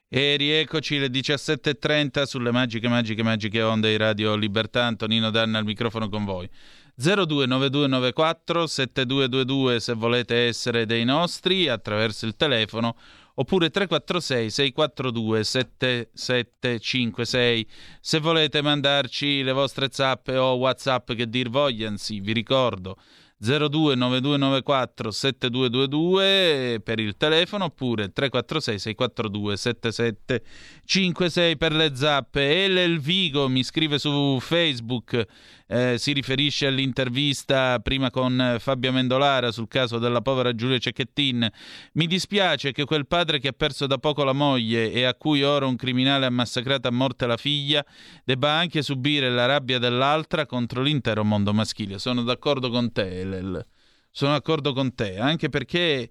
[0.08, 4.86] E rieccoci le 17.30 sulle magiche, magiche, magiche onde di Radio Libertà.
[4.86, 6.48] Antonino Danna al microfono con voi.
[6.94, 12.96] 029294 7222 se volete essere dei nostri attraverso il telefono
[13.40, 17.66] oppure 346 642 7756
[18.00, 22.96] se volete mandarci le vostre zappe o whatsapp che dir vogliansi vi ricordo
[23.40, 32.64] 029294 7222 per il telefono oppure 346 642 7756 per le zappe.
[32.64, 35.24] Elel Vigo mi scrive su Facebook
[35.68, 41.48] eh, si riferisce all'intervista prima con Fabio Mendolara sul caso della povera Giulia Cecchettin.
[41.92, 45.42] Mi dispiace che quel padre che ha perso da poco la moglie e a cui
[45.42, 47.84] ora un criminale ha massacrato a morte la figlia
[48.24, 51.98] debba anche subire la rabbia dell'altra contro l'intero mondo maschile.
[51.98, 53.64] Sono d'accordo con te, Elel.
[54.10, 56.08] Sono d'accordo con te, anche perché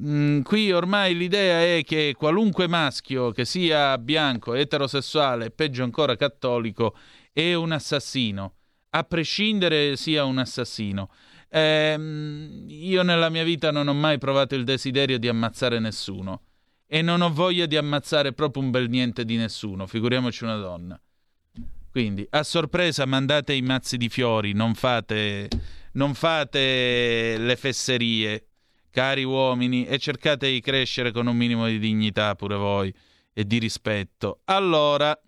[0.00, 6.94] Mm, qui ormai l'idea è che qualunque maschio che sia bianco, eterosessuale, peggio ancora cattolico,
[7.32, 8.57] è un assassino
[8.90, 11.10] a prescindere sia un assassino.
[11.50, 11.96] Eh,
[12.66, 16.42] io nella mia vita non ho mai provato il desiderio di ammazzare nessuno
[16.86, 21.00] e non ho voglia di ammazzare proprio un bel niente di nessuno, figuriamoci una donna.
[21.90, 25.48] Quindi a sorpresa mandate i mazzi di fiori, non fate,
[25.92, 28.46] non fate le fesserie,
[28.90, 32.94] cari uomini, e cercate di crescere con un minimo di dignità pure voi
[33.32, 34.40] e di rispetto.
[34.44, 35.18] Allora,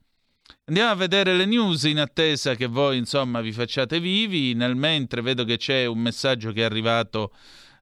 [0.66, 4.54] Andiamo a vedere le news in attesa che voi insomma vi facciate vivi.
[4.54, 7.32] Nel mentre vedo che c'è un messaggio che è arrivato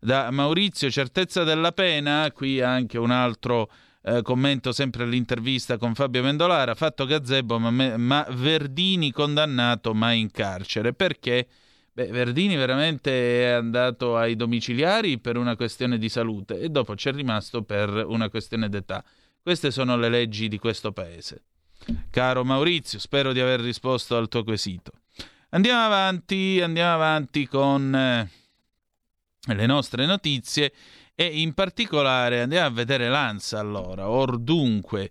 [0.01, 3.70] da Maurizio, certezza della pena, qui anche un altro
[4.03, 10.12] eh, commento sempre all'intervista con Fabio Mendolara, fatto gazebo ma, me, ma Verdini condannato ma
[10.12, 10.95] in carcere.
[10.95, 11.47] Perché?
[11.93, 17.09] Beh, Verdini veramente è andato ai domiciliari per una questione di salute e dopo ci
[17.09, 19.05] è rimasto per una questione d'età.
[19.43, 21.43] Queste sono le leggi di questo paese.
[22.11, 24.93] Caro Maurizio, spero di aver risposto al tuo quesito.
[25.51, 28.28] Andiamo avanti, andiamo avanti con eh,
[29.55, 30.72] le nostre notizie
[31.14, 34.09] e in particolare andiamo a vedere l'ANSA allora.
[34.09, 35.11] Or dunque,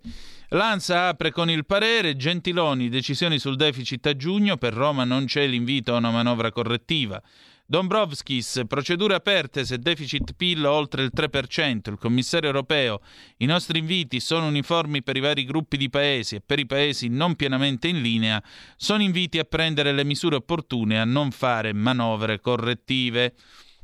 [0.49, 5.47] l'ANSA apre con il parere Gentiloni, decisioni sul deficit a giugno, per Roma non c'è
[5.47, 7.21] l'invito a una manovra correttiva.
[7.69, 13.01] Dombrovskis, procedure aperte se deficit PIL oltre il 3%, il commissario europeo,
[13.39, 17.09] i nostri inviti sono uniformi per i vari gruppi di paesi e per i paesi
[17.09, 18.41] non pienamente in linea
[18.77, 23.33] sono inviti a prendere le misure opportune e a non fare manovre correttive.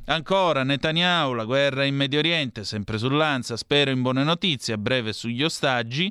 [0.06, 5.12] Ancora Netanyahu, la guerra in Medio Oriente, sempre sull'Anza, spero in buone notizie, a breve
[5.12, 6.10] sugli ostaggi.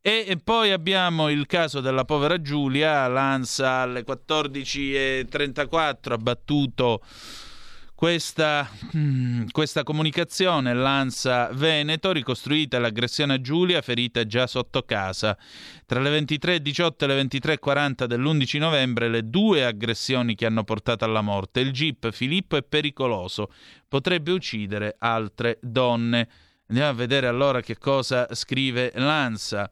[0.00, 7.02] E, poi abbiamo il caso della povera Giulia, l'ANSA alle 14.34 ha battuto
[7.98, 15.36] questa, hmm, questa, comunicazione, l'ANSA Veneto, ricostruita l'aggressione a Giulia, ferita già sotto casa.
[15.84, 21.22] Tra le 23.18 e le 23.40 dell'11 novembre le due aggressioni che hanno portato alla
[21.22, 21.58] morte.
[21.58, 23.52] Il jeep Filippo è pericoloso,
[23.88, 26.28] potrebbe uccidere altre donne.
[26.68, 29.68] Andiamo a vedere allora che cosa scrive l'ANSA.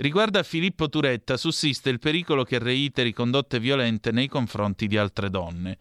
[0.00, 5.28] Riguardo a Filippo Turetta sussiste il pericolo che reiteri condotte violente nei confronti di altre
[5.28, 5.76] donne.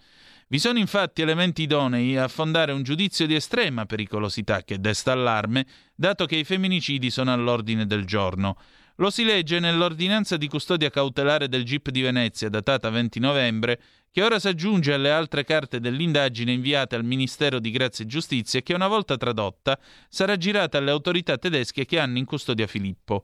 [0.50, 5.66] Vi sono infatti elementi idonei a fondare un giudizio di estrema pericolosità che desta allarme,
[5.96, 8.58] dato che i femminicidi sono all'ordine del giorno.
[8.96, 14.22] Lo si legge nell'ordinanza di custodia cautelare del GIP di Venezia, datata 20 novembre, che
[14.22, 18.64] ora si aggiunge alle altre carte dell'indagine inviate al Ministero di Grazia e Giustizia e
[18.64, 23.24] che una volta tradotta sarà girata alle autorità tedesche che hanno in custodia Filippo.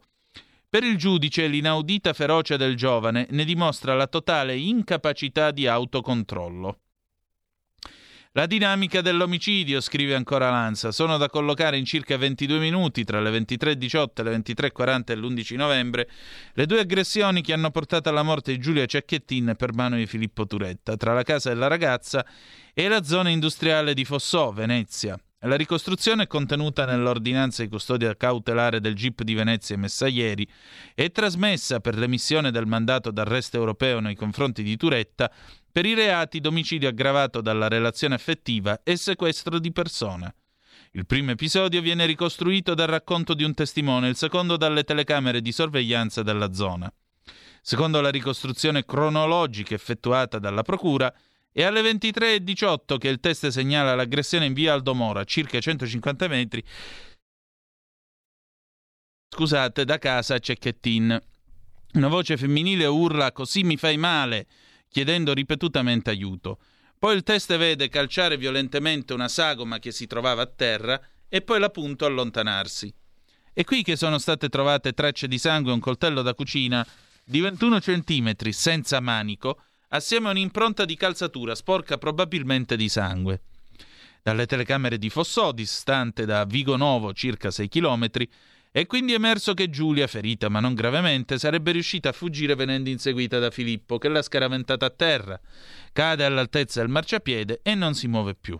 [0.70, 6.80] Per il giudice l'inaudita ferocia del giovane ne dimostra la totale incapacità di autocontrollo.
[8.38, 13.32] La dinamica dell'omicidio, scrive ancora Lanza, sono da collocare in circa 22 minuti tra le
[13.32, 16.10] 23.18 e le 23.40 dell'11 novembre
[16.52, 20.46] le due aggressioni che hanno portato alla morte di Giulia Cecchettin per mano di Filippo
[20.46, 22.26] Turetta, tra la casa della ragazza
[22.74, 25.18] e la zona industriale di Fossò, Venezia.
[25.40, 30.48] La ricostruzione è contenuta nell'ordinanza di custodia cautelare del GIP di Venezia emessa ieri
[30.96, 35.32] e trasmessa per l'emissione del mandato d'arresto europeo nei confronti di Turetta
[35.72, 40.34] per i reati d'omicidio aggravato dalla relazione affettiva e sequestro di persona.
[40.92, 45.52] Il primo episodio viene ricostruito dal racconto di un testimone, il secondo dalle telecamere di
[45.52, 46.92] sorveglianza della zona.
[47.62, 51.14] Secondo la ricostruzione cronologica effettuata dalla Procura,
[51.56, 56.62] è alle 23.18 che il test segnala l'aggressione in via Aldomora, circa 150 metri.
[59.34, 61.18] Scusate, da casa Cecchettin.
[61.94, 64.48] Una voce femminile urla così mi fai male,
[64.90, 66.60] chiedendo ripetutamente aiuto.
[67.00, 71.62] Poi il test vede calciare violentemente una sagoma che si trovava a terra e poi
[71.62, 72.94] l'appunto allontanarsi.
[73.54, 76.86] È qui che sono state trovate tracce di sangue e un coltello da cucina
[77.24, 83.42] di 21 cm senza manico, assieme a un'impronta di calzatura sporca probabilmente di sangue.
[84.22, 88.10] Dalle telecamere di Fossò, distante da Vigo Novo circa 6 km,
[88.72, 93.40] è quindi emerso che Giulia, ferita ma non gravemente, sarebbe riuscita a fuggire venendo inseguita
[93.40, 95.40] da Filippo, che l'ha scaraventata a terra.
[95.94, 98.60] Cade all'altezza del marciapiede e non si muove più.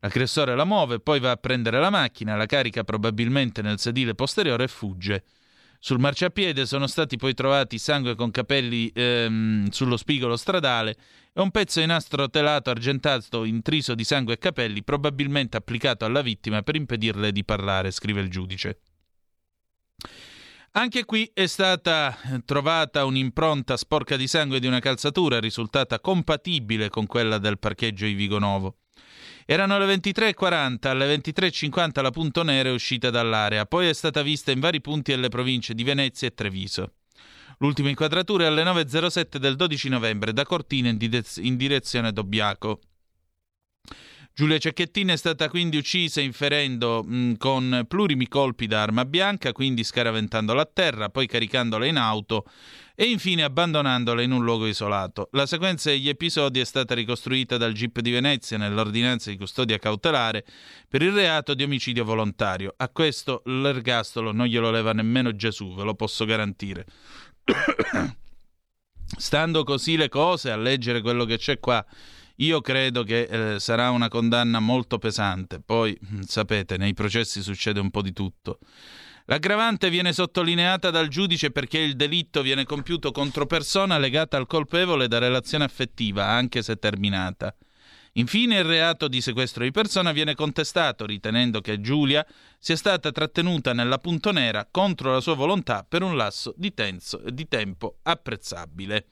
[0.00, 4.64] L'aggressore la muove, poi va a prendere la macchina, la carica probabilmente nel sedile posteriore
[4.64, 5.24] e fugge.
[5.86, 10.96] Sul marciapiede sono stati poi trovati sangue con capelli ehm, sullo spigolo stradale
[11.32, 16.22] e un pezzo di nastro telato argentato intriso di sangue e capelli, probabilmente applicato alla
[16.22, 18.80] vittima per impedirle di parlare, scrive il giudice.
[20.72, 27.06] Anche qui è stata trovata un'impronta sporca di sangue di una calzatura risultata compatibile con
[27.06, 28.78] quella del parcheggio di Vigonovo.
[29.48, 34.50] Erano le 23.40, alle 23.50 la punto nera è uscita dall'area, poi è stata vista
[34.50, 36.94] in vari punti delle province di Venezia e Treviso.
[37.58, 40.98] L'ultima inquadratura è alle 9.07 del 12 novembre da Cortina in,
[41.36, 42.80] in direzione Dobbiaco.
[44.36, 49.82] Giulia Cecchettin è stata quindi uccisa inferendo mh, con plurimi colpi da arma bianca, quindi
[49.82, 52.44] scaraventandola a terra, poi caricandola in auto
[52.94, 55.30] e infine abbandonandola in un luogo isolato.
[55.32, 60.44] La sequenza degli episodi è stata ricostruita dal GIP di Venezia nell'ordinanza di custodia cautelare
[60.86, 62.74] per il reato di omicidio volontario.
[62.76, 66.84] A questo l'ergastolo non glielo leva nemmeno Gesù, ve lo posso garantire.
[69.16, 71.82] Stando così le cose, a leggere quello che c'è qua
[72.36, 75.60] io credo che eh, sarà una condanna molto pesante.
[75.60, 78.58] Poi, mm, sapete, nei processi succede un po' di tutto.
[79.26, 85.08] L'aggravante viene sottolineata dal giudice perché il delitto viene compiuto contro persona legata al colpevole
[85.08, 87.54] da relazione affettiva, anche se terminata.
[88.12, 92.24] Infine il reato di sequestro di persona viene contestato, ritenendo che Giulia
[92.58, 97.20] sia stata trattenuta nella punto nera contro la sua volontà per un lasso di, tenso,
[97.28, 99.06] di tempo apprezzabile.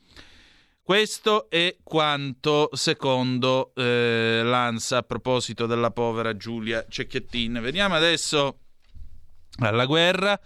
[0.85, 7.59] Questo è quanto secondo eh, l'ANSA a proposito della povera Giulia Cecchettin.
[7.63, 8.59] Veniamo adesso
[9.61, 10.39] alla guerra.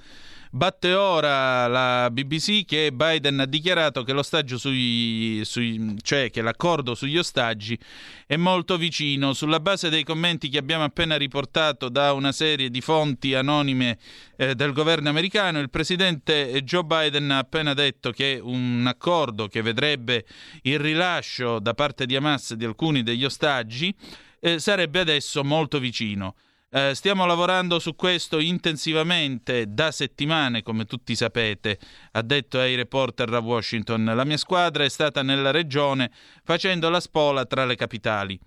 [0.50, 4.14] Batte ora la BBC che Biden ha dichiarato che
[4.56, 7.78] sui, sui, cioè che l'accordo sugli ostaggi
[8.26, 9.34] è molto vicino.
[9.34, 13.98] Sulla base dei commenti che abbiamo appena riportato da una serie di fonti anonime
[14.36, 19.60] eh, del governo americano, il presidente Joe Biden ha appena detto che un accordo che
[19.60, 20.24] vedrebbe
[20.62, 23.94] il rilascio da parte di Hamas di alcuni degli ostaggi
[24.40, 26.34] eh, sarebbe adesso molto vicino.
[26.70, 31.78] Eh, stiamo lavorando su questo intensivamente da settimane, come tutti sapete,
[32.12, 34.04] ha detto ai reporter a Washington.
[34.04, 36.10] La mia squadra è stata nella regione
[36.44, 38.38] facendo la spola tra le capitali.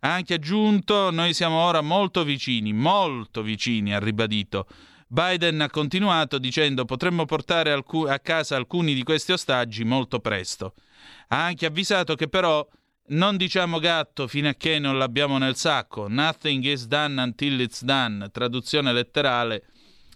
[0.00, 4.66] Ha anche aggiunto, noi siamo ora molto vicini, molto vicini, ha ribadito.
[5.06, 10.72] Biden ha continuato dicendo potremmo portare alcu- a casa alcuni di questi ostaggi molto presto.
[11.28, 12.66] Ha anche avvisato che però
[13.08, 16.08] non diciamo gatto fino a che non l'abbiamo nel sacco.
[16.08, 18.30] Nothing is done until it's done.
[18.30, 19.66] Traduzione letterale.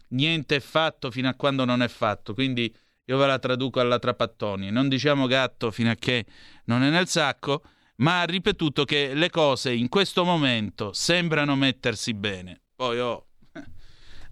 [0.08, 2.34] Niente è fatto fino a quando non è fatto.
[2.34, 2.74] Quindi
[3.04, 4.70] io ve la traduco alla Trapattoni.
[4.70, 6.26] Non diciamo gatto fino a che
[6.64, 7.62] non è nel sacco,
[7.96, 12.62] ma ha ripetuto che le cose in questo momento sembrano mettersi bene.
[12.74, 13.26] Poi oh,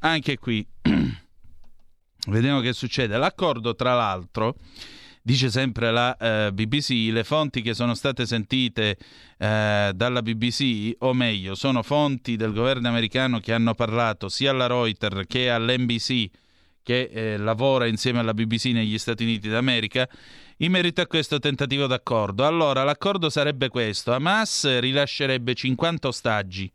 [0.00, 0.66] anche qui
[2.28, 3.16] vediamo che succede.
[3.16, 4.56] L'accordo, tra l'altro
[5.28, 8.96] dice sempre la eh, BBC, le fonti che sono state sentite
[9.36, 14.66] eh, dalla BBC, o meglio, sono fonti del governo americano che hanno parlato sia alla
[14.66, 16.30] Reuters che all'NBC,
[16.82, 20.08] che eh, lavora insieme alla BBC negli Stati Uniti d'America,
[20.60, 22.46] in merito a questo tentativo d'accordo.
[22.46, 24.14] Allora, l'accordo sarebbe questo.
[24.14, 26.72] Hamas rilascerebbe 50 ostaggi,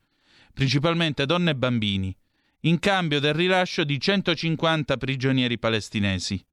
[0.53, 2.15] principalmente donne e bambini,
[2.61, 6.45] in cambio del rilascio di 150 prigionieri palestinesi.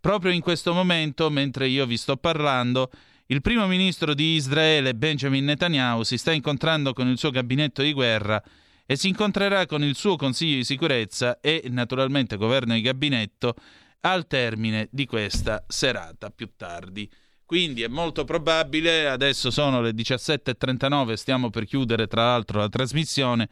[0.00, 2.90] Proprio in questo momento, mentre io vi sto parlando,
[3.26, 7.92] il primo ministro di Israele, Benjamin Netanyahu, si sta incontrando con il suo gabinetto di
[7.92, 8.42] guerra
[8.86, 13.54] e si incontrerà con il suo Consiglio di sicurezza e naturalmente governo di gabinetto
[14.00, 17.10] al termine di questa serata più tardi.
[17.46, 23.48] Quindi è molto probabile, adesso sono le 17.39, stiamo per chiudere tra l'altro la trasmissione,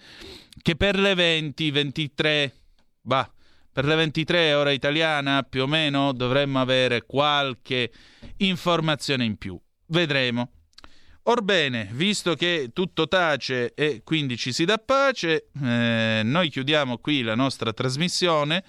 [0.60, 2.54] che per le 20, 23,
[3.02, 3.30] bah,
[3.72, 7.90] per le 23 ora italiana più o meno dovremmo avere qualche
[8.38, 9.58] informazione in più.
[9.86, 10.50] Vedremo.
[11.24, 17.22] Orbene, visto che tutto tace e quindi ci si dà pace, eh, noi chiudiamo qui
[17.22, 18.64] la nostra trasmissione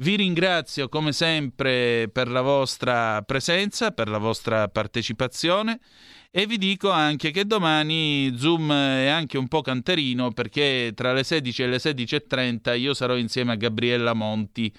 [0.00, 5.80] Vi ringrazio come sempre per la vostra presenza, per la vostra partecipazione
[6.30, 11.24] e vi dico anche che domani Zoom è anche un po' canterino perché tra le
[11.24, 14.72] 16 e le 16.30 io sarò insieme a Gabriella Monti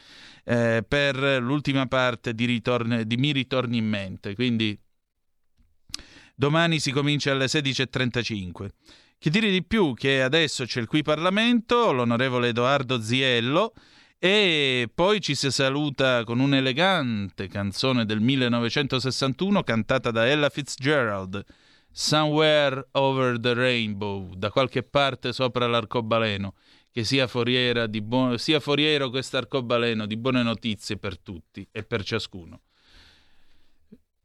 [0.46, 4.36] eh, per l'ultima parte di, ritorn- di Mi ritorni in mente.
[4.36, 4.78] Quindi
[6.36, 8.68] domani si comincia alle 16.35.
[9.18, 13.74] Che dire di più che adesso c'è il qui Parlamento, l'onorevole Edoardo Ziello,
[14.22, 21.42] e poi ci si saluta con un'elegante canzone del 1961 cantata da Ella Fitzgerald,
[21.90, 26.56] Somewhere Over the Rainbow, da qualche parte sopra l'arcobaleno,
[26.92, 31.84] che sia, foriera di buo- sia foriero questo arcobaleno di buone notizie per tutti e
[31.84, 32.60] per ciascuno.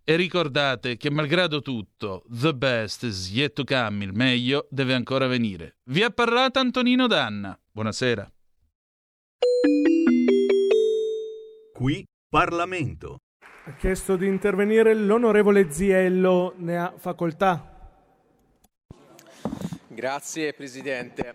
[0.02, 5.28] E ricordate che malgrado tutto, the best is yet to come, il meglio deve ancora
[5.28, 5.76] venire.
[5.84, 7.56] Vi ha parlato Antonino Danna.
[7.70, 8.28] Buonasera.
[11.76, 13.22] Qui Parlamento.
[13.64, 17.98] Ha chiesto di intervenire l'onorevole Ziello, ne ha facoltà.
[19.88, 21.34] Grazie Presidente.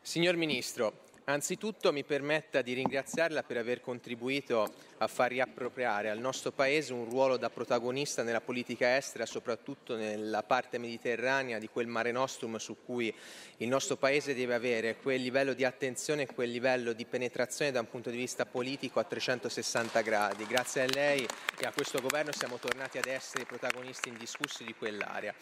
[0.00, 0.92] Signor Ministro,
[1.24, 4.68] Anzitutto mi permetta di ringraziarla per aver contribuito
[4.98, 10.42] a far riappropriare al nostro Paese un ruolo da protagonista nella politica estera, soprattutto nella
[10.42, 13.14] parte mediterranea di quel mare nostrum su cui
[13.58, 17.78] il nostro Paese deve avere quel livello di attenzione e quel livello di penetrazione da
[17.78, 20.44] un punto di vista politico a 360 gradi.
[20.44, 21.24] Grazie a lei
[21.56, 25.32] e a questo Governo siamo tornati ad essere protagonisti indiscussi di quell'area.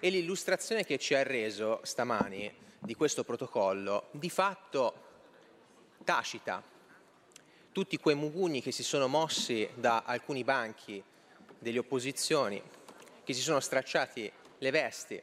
[0.00, 5.08] E l'illustrazione che ci ha reso stamani di questo protocollo di fatto
[6.04, 6.62] tacita
[7.72, 11.02] tutti quei mugugni che si sono mossi da alcuni banchi
[11.58, 12.60] delle opposizioni,
[13.22, 15.22] che si sono stracciati le vesti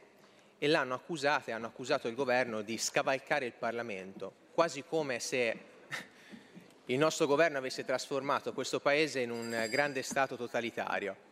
[0.58, 5.56] e l'hanno accusata e hanno accusato il governo di scavalcare il Parlamento, quasi come se
[6.86, 11.27] il nostro governo avesse trasformato questo Paese in un grande Stato totalitario.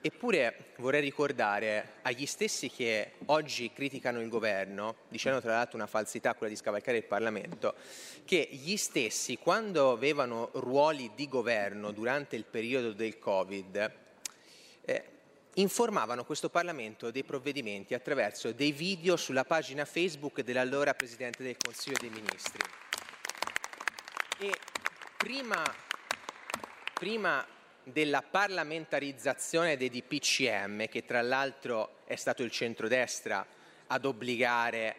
[0.00, 6.34] Eppure vorrei ricordare agli stessi che oggi criticano il governo, dicendo tra l'altro una falsità,
[6.34, 7.74] quella di scavalcare il Parlamento,
[8.24, 13.92] che gli stessi, quando avevano ruoli di governo durante il periodo del Covid,
[14.84, 15.04] eh,
[15.54, 21.96] informavano questo Parlamento dei provvedimenti attraverso dei video sulla pagina Facebook dell'allora Presidente del Consiglio
[21.98, 22.62] dei Ministri.
[24.38, 24.52] E
[25.16, 25.64] prima,
[26.94, 27.44] prima
[27.92, 33.46] della parlamentarizzazione dei DPCM, che tra l'altro è stato il centrodestra
[33.86, 34.96] ad obbligare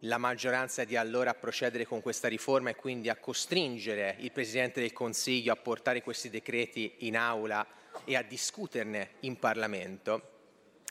[0.00, 4.80] la maggioranza di allora a procedere con questa riforma e quindi a costringere il Presidente
[4.80, 7.66] del Consiglio a portare questi decreti in aula
[8.04, 10.30] e a discuterne in Parlamento,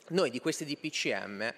[0.08, 1.54] noi di questi DPCM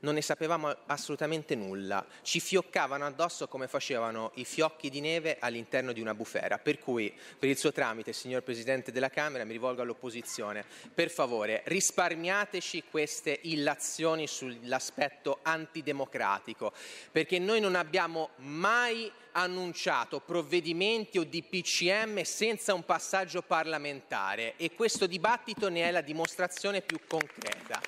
[0.00, 5.92] non ne sapevamo assolutamente nulla, ci fioccavano addosso come facevano i fiocchi di neve all'interno
[5.92, 6.58] di una bufera.
[6.58, 10.64] Per cui, per il suo tramite, signor Presidente della Camera, mi rivolgo all'opposizione,
[10.94, 16.72] per favore risparmiateci queste illazioni sull'aspetto antidemocratico,
[17.10, 24.54] perché noi non abbiamo mai annunciato provvedimenti o DPCM senza un passaggio parlamentare.
[24.56, 27.80] E questo dibattito ne è la dimostrazione più concreta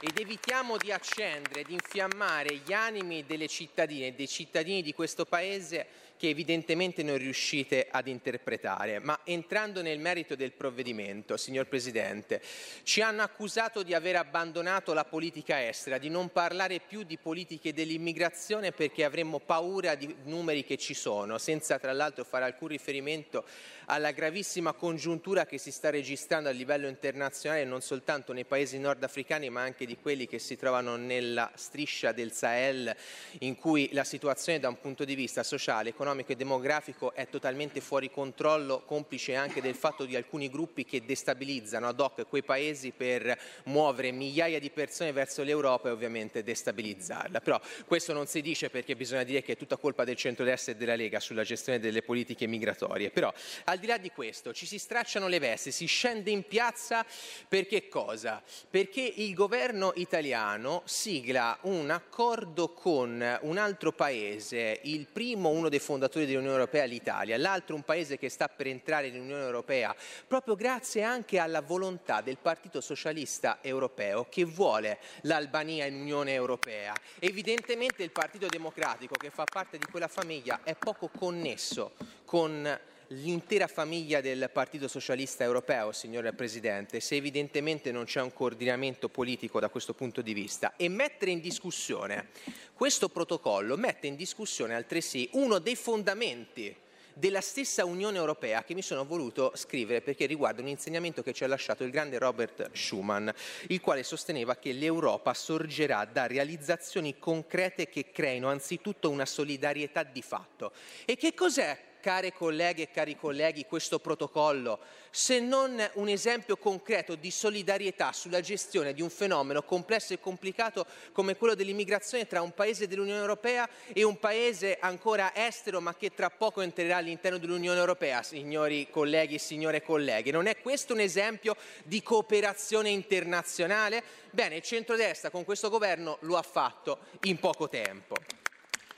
[0.00, 5.26] ed evitiamo di accendere, di infiammare gli animi delle cittadine e dei cittadini di questo
[5.26, 5.86] Paese
[6.20, 8.98] che evidentemente non riuscite ad interpretare.
[8.98, 12.42] Ma entrando nel merito del provvedimento, signor Presidente,
[12.82, 17.72] ci hanno accusato di aver abbandonato la politica estera, di non parlare più di politiche
[17.72, 23.46] dell'immigrazione perché avremmo paura di numeri che ci sono, senza tra l'altro fare alcun riferimento
[23.86, 29.48] alla gravissima congiuntura che si sta registrando a livello internazionale non soltanto nei paesi nordafricani
[29.48, 32.94] ma anche di quelli che si trovano nella striscia del Sahel
[33.40, 37.28] in cui la situazione da un punto di vista sociale, economico economico e demografico è
[37.28, 42.42] totalmente fuori controllo, complice anche del fatto di alcuni gruppi che destabilizzano ad hoc quei
[42.42, 47.40] paesi per muovere migliaia di persone verso l'Europa e ovviamente destabilizzarla.
[47.40, 50.76] Però questo non si dice perché bisogna dire che è tutta colpa del centrodestra e
[50.76, 53.10] della Lega sulla gestione delle politiche migratorie.
[53.10, 53.32] Però
[53.64, 57.06] al di là di questo ci si stracciano le vesti, si scende in piazza
[57.46, 58.42] per che cosa?
[58.68, 65.78] Perché il governo italiano sigla un accordo con un altro paese, il primo, uno dei
[65.78, 69.94] fondatori fondatori dell'Unione Europea l'Italia, l'altro un paese che sta per entrare nell'Unione Europea,
[70.26, 76.94] proprio grazie anche alla volontà del Partito Socialista Europeo che vuole l'Albania in Unione Europea.
[77.18, 81.92] Evidentemente il Partito Democratico, che fa parte di quella famiglia, è poco connesso
[82.24, 82.80] con
[83.12, 89.58] l'intera famiglia del Partito Socialista Europeo, signor Presidente, se evidentemente non c'è un coordinamento politico
[89.58, 90.74] da questo punto di vista.
[90.76, 92.28] E mettere in discussione
[92.72, 96.74] questo protocollo mette in discussione altresì uno dei fondamenti
[97.12, 101.42] della stessa Unione Europea che mi sono voluto scrivere perché riguarda un insegnamento che ci
[101.42, 103.32] ha lasciato il grande Robert Schuman,
[103.68, 110.22] il quale sosteneva che l'Europa sorgerà da realizzazioni concrete che creino anzitutto una solidarietà di
[110.22, 110.72] fatto.
[111.04, 117.14] E che cos'è care colleghe e cari colleghi, questo protocollo, se non un esempio concreto
[117.14, 122.52] di solidarietà sulla gestione di un fenomeno complesso e complicato come quello dell'immigrazione tra un
[122.52, 127.78] paese dell'Unione Europea e un paese ancora estero ma che tra poco entrerà all'interno dell'Unione
[127.78, 130.30] Europea, signori colleghi e signore colleghe.
[130.30, 134.02] Non è questo un esempio di cooperazione internazionale?
[134.30, 138.14] Bene, il centrodestra con questo governo lo ha fatto in poco tempo.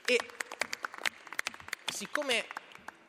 [0.05, 0.17] E
[1.91, 2.45] siccome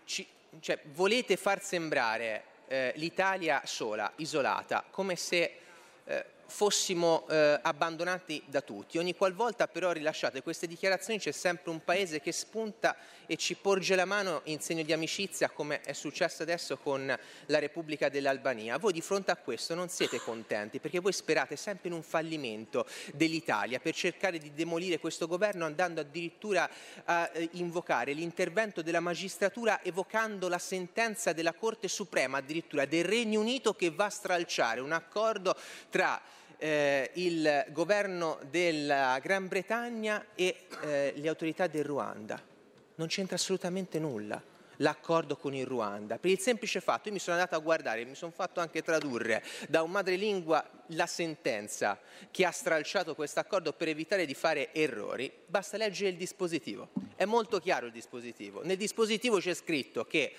[0.05, 0.27] ci,
[0.61, 5.59] cioè, volete far sembrare eh, l'Italia sola, isolata, come se
[6.05, 8.99] eh, fossimo eh, abbandonati da tutti.
[8.99, 12.97] Ogni qualvolta però rilasciate queste dichiarazioni c'è sempre un paese che spunta
[13.27, 17.07] e ci porge la mano in segno di amicizia come è successo adesso con
[17.47, 18.79] la Repubblica dell'Albania.
[18.79, 22.87] Voi di fronte a questo non siete contenti perché voi sperate sempre in un fallimento
[23.15, 26.69] dell'Italia per cercare di demolire questo governo andando addirittura
[27.05, 33.41] a eh, invocare l'intervento della magistratura evocando la sentenza della Corte Suprema addirittura del Regno
[33.41, 35.57] Unito che va a stralciare un accordo
[35.91, 36.21] tra
[36.59, 42.41] eh, il governo della Gran Bretagna e eh, le autorità del Ruanda.
[42.97, 44.43] Non c'entra assolutamente nulla
[44.79, 48.15] l'accordo con il Ruanda, per il semplice fatto, io mi sono andato a guardare, mi
[48.15, 51.99] sono fatto anche tradurre da un madrelingua la sentenza
[52.31, 57.25] che ha stralciato questo accordo per evitare di fare errori, basta leggere il dispositivo, è
[57.25, 60.33] molto chiaro il dispositivo, nel dispositivo c'è scritto che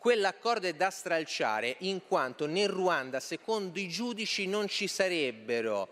[0.00, 5.88] quell'accordo è da stralciare in quanto nel Ruanda, secondo i giudici, non ci sarebbero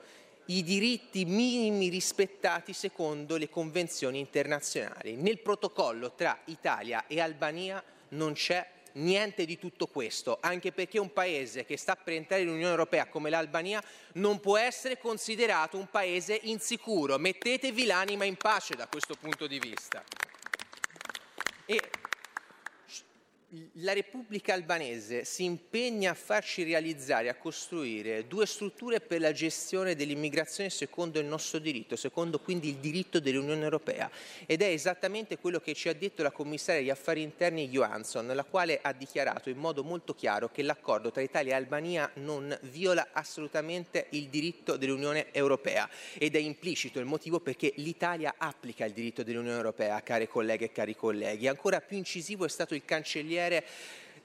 [0.47, 5.15] i diritti minimi rispettati secondo le convenzioni internazionali.
[5.17, 11.13] Nel protocollo tra Italia e Albania non c'è niente di tutto questo, anche perché un
[11.13, 16.41] paese che sta per entrare nell'Unione Europea come l'Albania non può essere considerato un paese
[16.45, 17.19] insicuro.
[17.19, 20.03] Mettetevi l'anima in pace da questo punto di vista.
[21.67, 21.79] E
[23.75, 29.95] la Repubblica albanese si impegna a farci realizzare, a costruire due strutture per la gestione
[29.95, 34.11] dell'immigrazione secondo il nostro diritto, secondo quindi il diritto dell'Unione Europea
[34.45, 38.45] ed è esattamente quello che ci ha detto la commissaria agli affari interni Johansson, la
[38.45, 43.09] quale ha dichiarato in modo molto chiaro che l'accordo tra Italia e Albania non viola
[43.13, 45.89] assolutamente il diritto dell'Unione Europea
[46.19, 50.73] ed è implicito il motivo perché l'Italia applica il diritto dell'Unione Europea, care colleghe e
[50.73, 51.49] cari colleghi.
[51.49, 53.63] Ancora più incisivo è stato il cancelliere cancelliere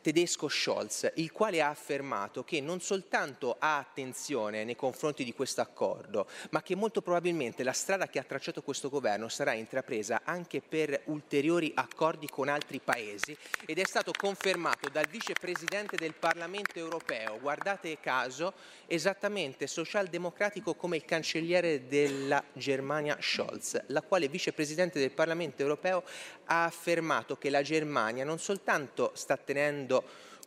[0.04, 5.62] tedesco Scholz, il quale ha affermato che non soltanto ha attenzione nei confronti di questo
[5.62, 10.62] accordo, ma che molto probabilmente la strada che ha tracciato questo governo sarà intrapresa anche
[10.62, 13.36] per ulteriori accordi con altri paesi
[13.66, 18.54] ed è stato confermato dal vicepresidente del Parlamento europeo, guardate caso,
[18.88, 26.04] esattamente socialdemocratico come il cancelliere della Germania Scholz, la quale vicepresidente del Parlamento europeo
[26.46, 29.93] ha affermato che la Germania non soltanto sta tenendo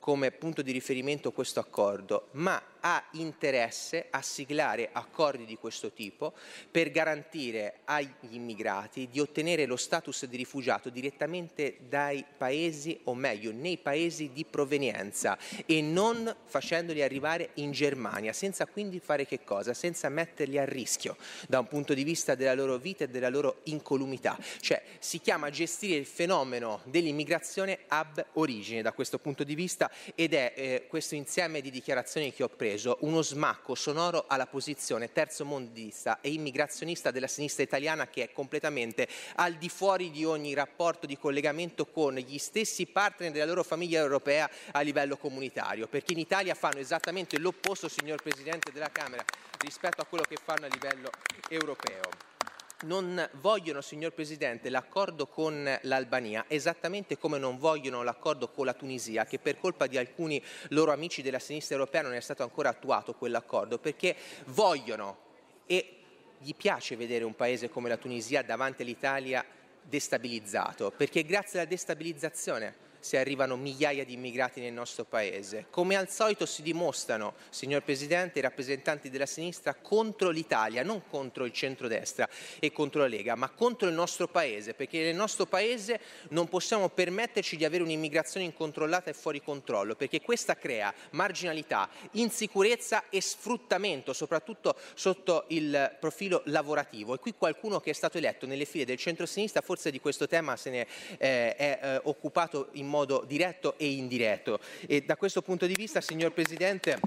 [0.00, 6.32] come punto di riferimento questo accordo, ma ha interesse a siglare accordi di questo tipo
[6.70, 13.50] per garantire agli immigrati di ottenere lo status di rifugiato direttamente dai paesi, o meglio,
[13.50, 15.36] nei paesi di provenienza
[15.66, 19.74] e non facendoli arrivare in Germania, senza quindi fare che cosa?
[19.74, 21.16] Senza metterli a rischio
[21.48, 24.38] da un punto di vista della loro vita e della loro incolumità.
[24.60, 30.34] Cioè si chiama gestire il fenomeno dell'immigrazione ab origine da questo punto di vista ed
[30.34, 35.10] è eh, questo insieme di dichiarazioni che ho preso preso uno smacco sonoro alla posizione
[35.10, 41.06] terzomondista e immigrazionista della sinistra italiana che è completamente al di fuori di ogni rapporto
[41.06, 46.18] di collegamento con gli stessi partner della loro famiglia europea a livello comunitario, perché in
[46.18, 49.24] Italia fanno esattamente l'opposto, signor Presidente della Camera,
[49.60, 51.10] rispetto a quello che fanno a livello
[51.48, 52.35] europeo
[52.82, 59.24] non vogliono, signor Presidente, l'accordo con l'Albania esattamente come non vogliono l'accordo con la Tunisia,
[59.24, 63.14] che per colpa di alcuni loro amici della sinistra europea non è stato ancora attuato
[63.14, 64.14] quell'accordo, perché
[64.46, 65.18] vogliono
[65.66, 65.92] e
[66.38, 69.44] gli piace vedere un paese come la Tunisia davanti all'Italia
[69.80, 75.66] destabilizzato, perché grazie alla destabilizzazione se arrivano migliaia di immigrati nel nostro Paese.
[75.70, 81.44] Come al solito si dimostrano, signor Presidente, i rappresentanti della sinistra contro l'Italia, non contro
[81.44, 82.28] il centrodestra
[82.58, 86.00] e contro la Lega, ma contro il nostro Paese, perché nel nostro Paese
[86.30, 93.04] non possiamo permetterci di avere un'immigrazione incontrollata e fuori controllo, perché questa crea marginalità, insicurezza
[93.10, 97.14] e sfruttamento, soprattutto sotto il profilo lavorativo.
[97.14, 100.56] E qui qualcuno che è stato eletto nelle file del centro-sinistra forse di questo tema
[100.56, 100.86] se ne
[101.18, 104.60] eh, è eh, occupato in in modo diretto e indiretto.
[104.86, 106.98] E da questo punto di vista, signor Presidente,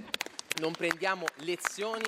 [0.60, 2.04] non prendiamo lezioni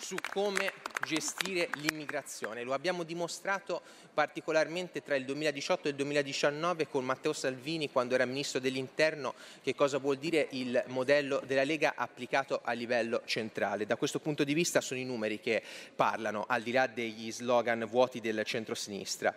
[0.00, 0.72] su come
[1.06, 2.62] gestire l'immigrazione.
[2.62, 8.24] Lo abbiamo dimostrato particolarmente tra il 2018 e il 2019 con Matteo Salvini quando era
[8.24, 13.86] Ministro dell'Interno che cosa vuol dire il modello della Lega applicato a livello centrale.
[13.86, 15.62] Da questo punto di vista sono i numeri che
[15.94, 19.36] parlano, al di là degli slogan vuoti del centrosinistra.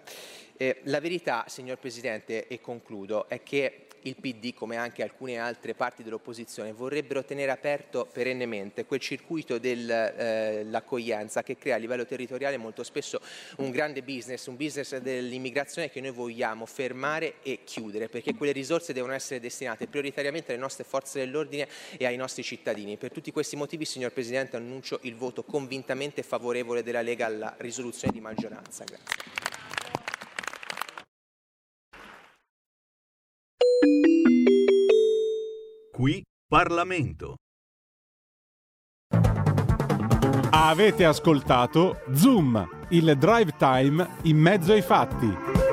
[0.56, 5.74] Eh, la verità, signor Presidente, e concludo, è che il PD, come anche alcune altre
[5.74, 12.58] parti dell'opposizione, vorrebbero tenere aperto perennemente quel circuito dell'accoglienza eh, che crea a livello territoriale
[12.58, 13.20] molto spesso
[13.58, 18.94] un grande business, un business dell'immigrazione che noi vogliamo fermare e chiudere, perché quelle risorse
[18.94, 21.68] devono essere destinate prioritariamente alle nostre forze dell'ordine
[21.98, 22.98] e ai nostri cittadini.
[22.98, 28.14] Per tutti questi motivi, signor Presidente, annuncio il voto convintamente favorevole della Lega alla risoluzione
[28.14, 28.84] di maggioranza.
[28.84, 29.47] Grazie.
[35.92, 37.36] Qui Parlamento.
[40.50, 45.67] Avete ascoltato Zoom, il drive time in mezzo ai fatti.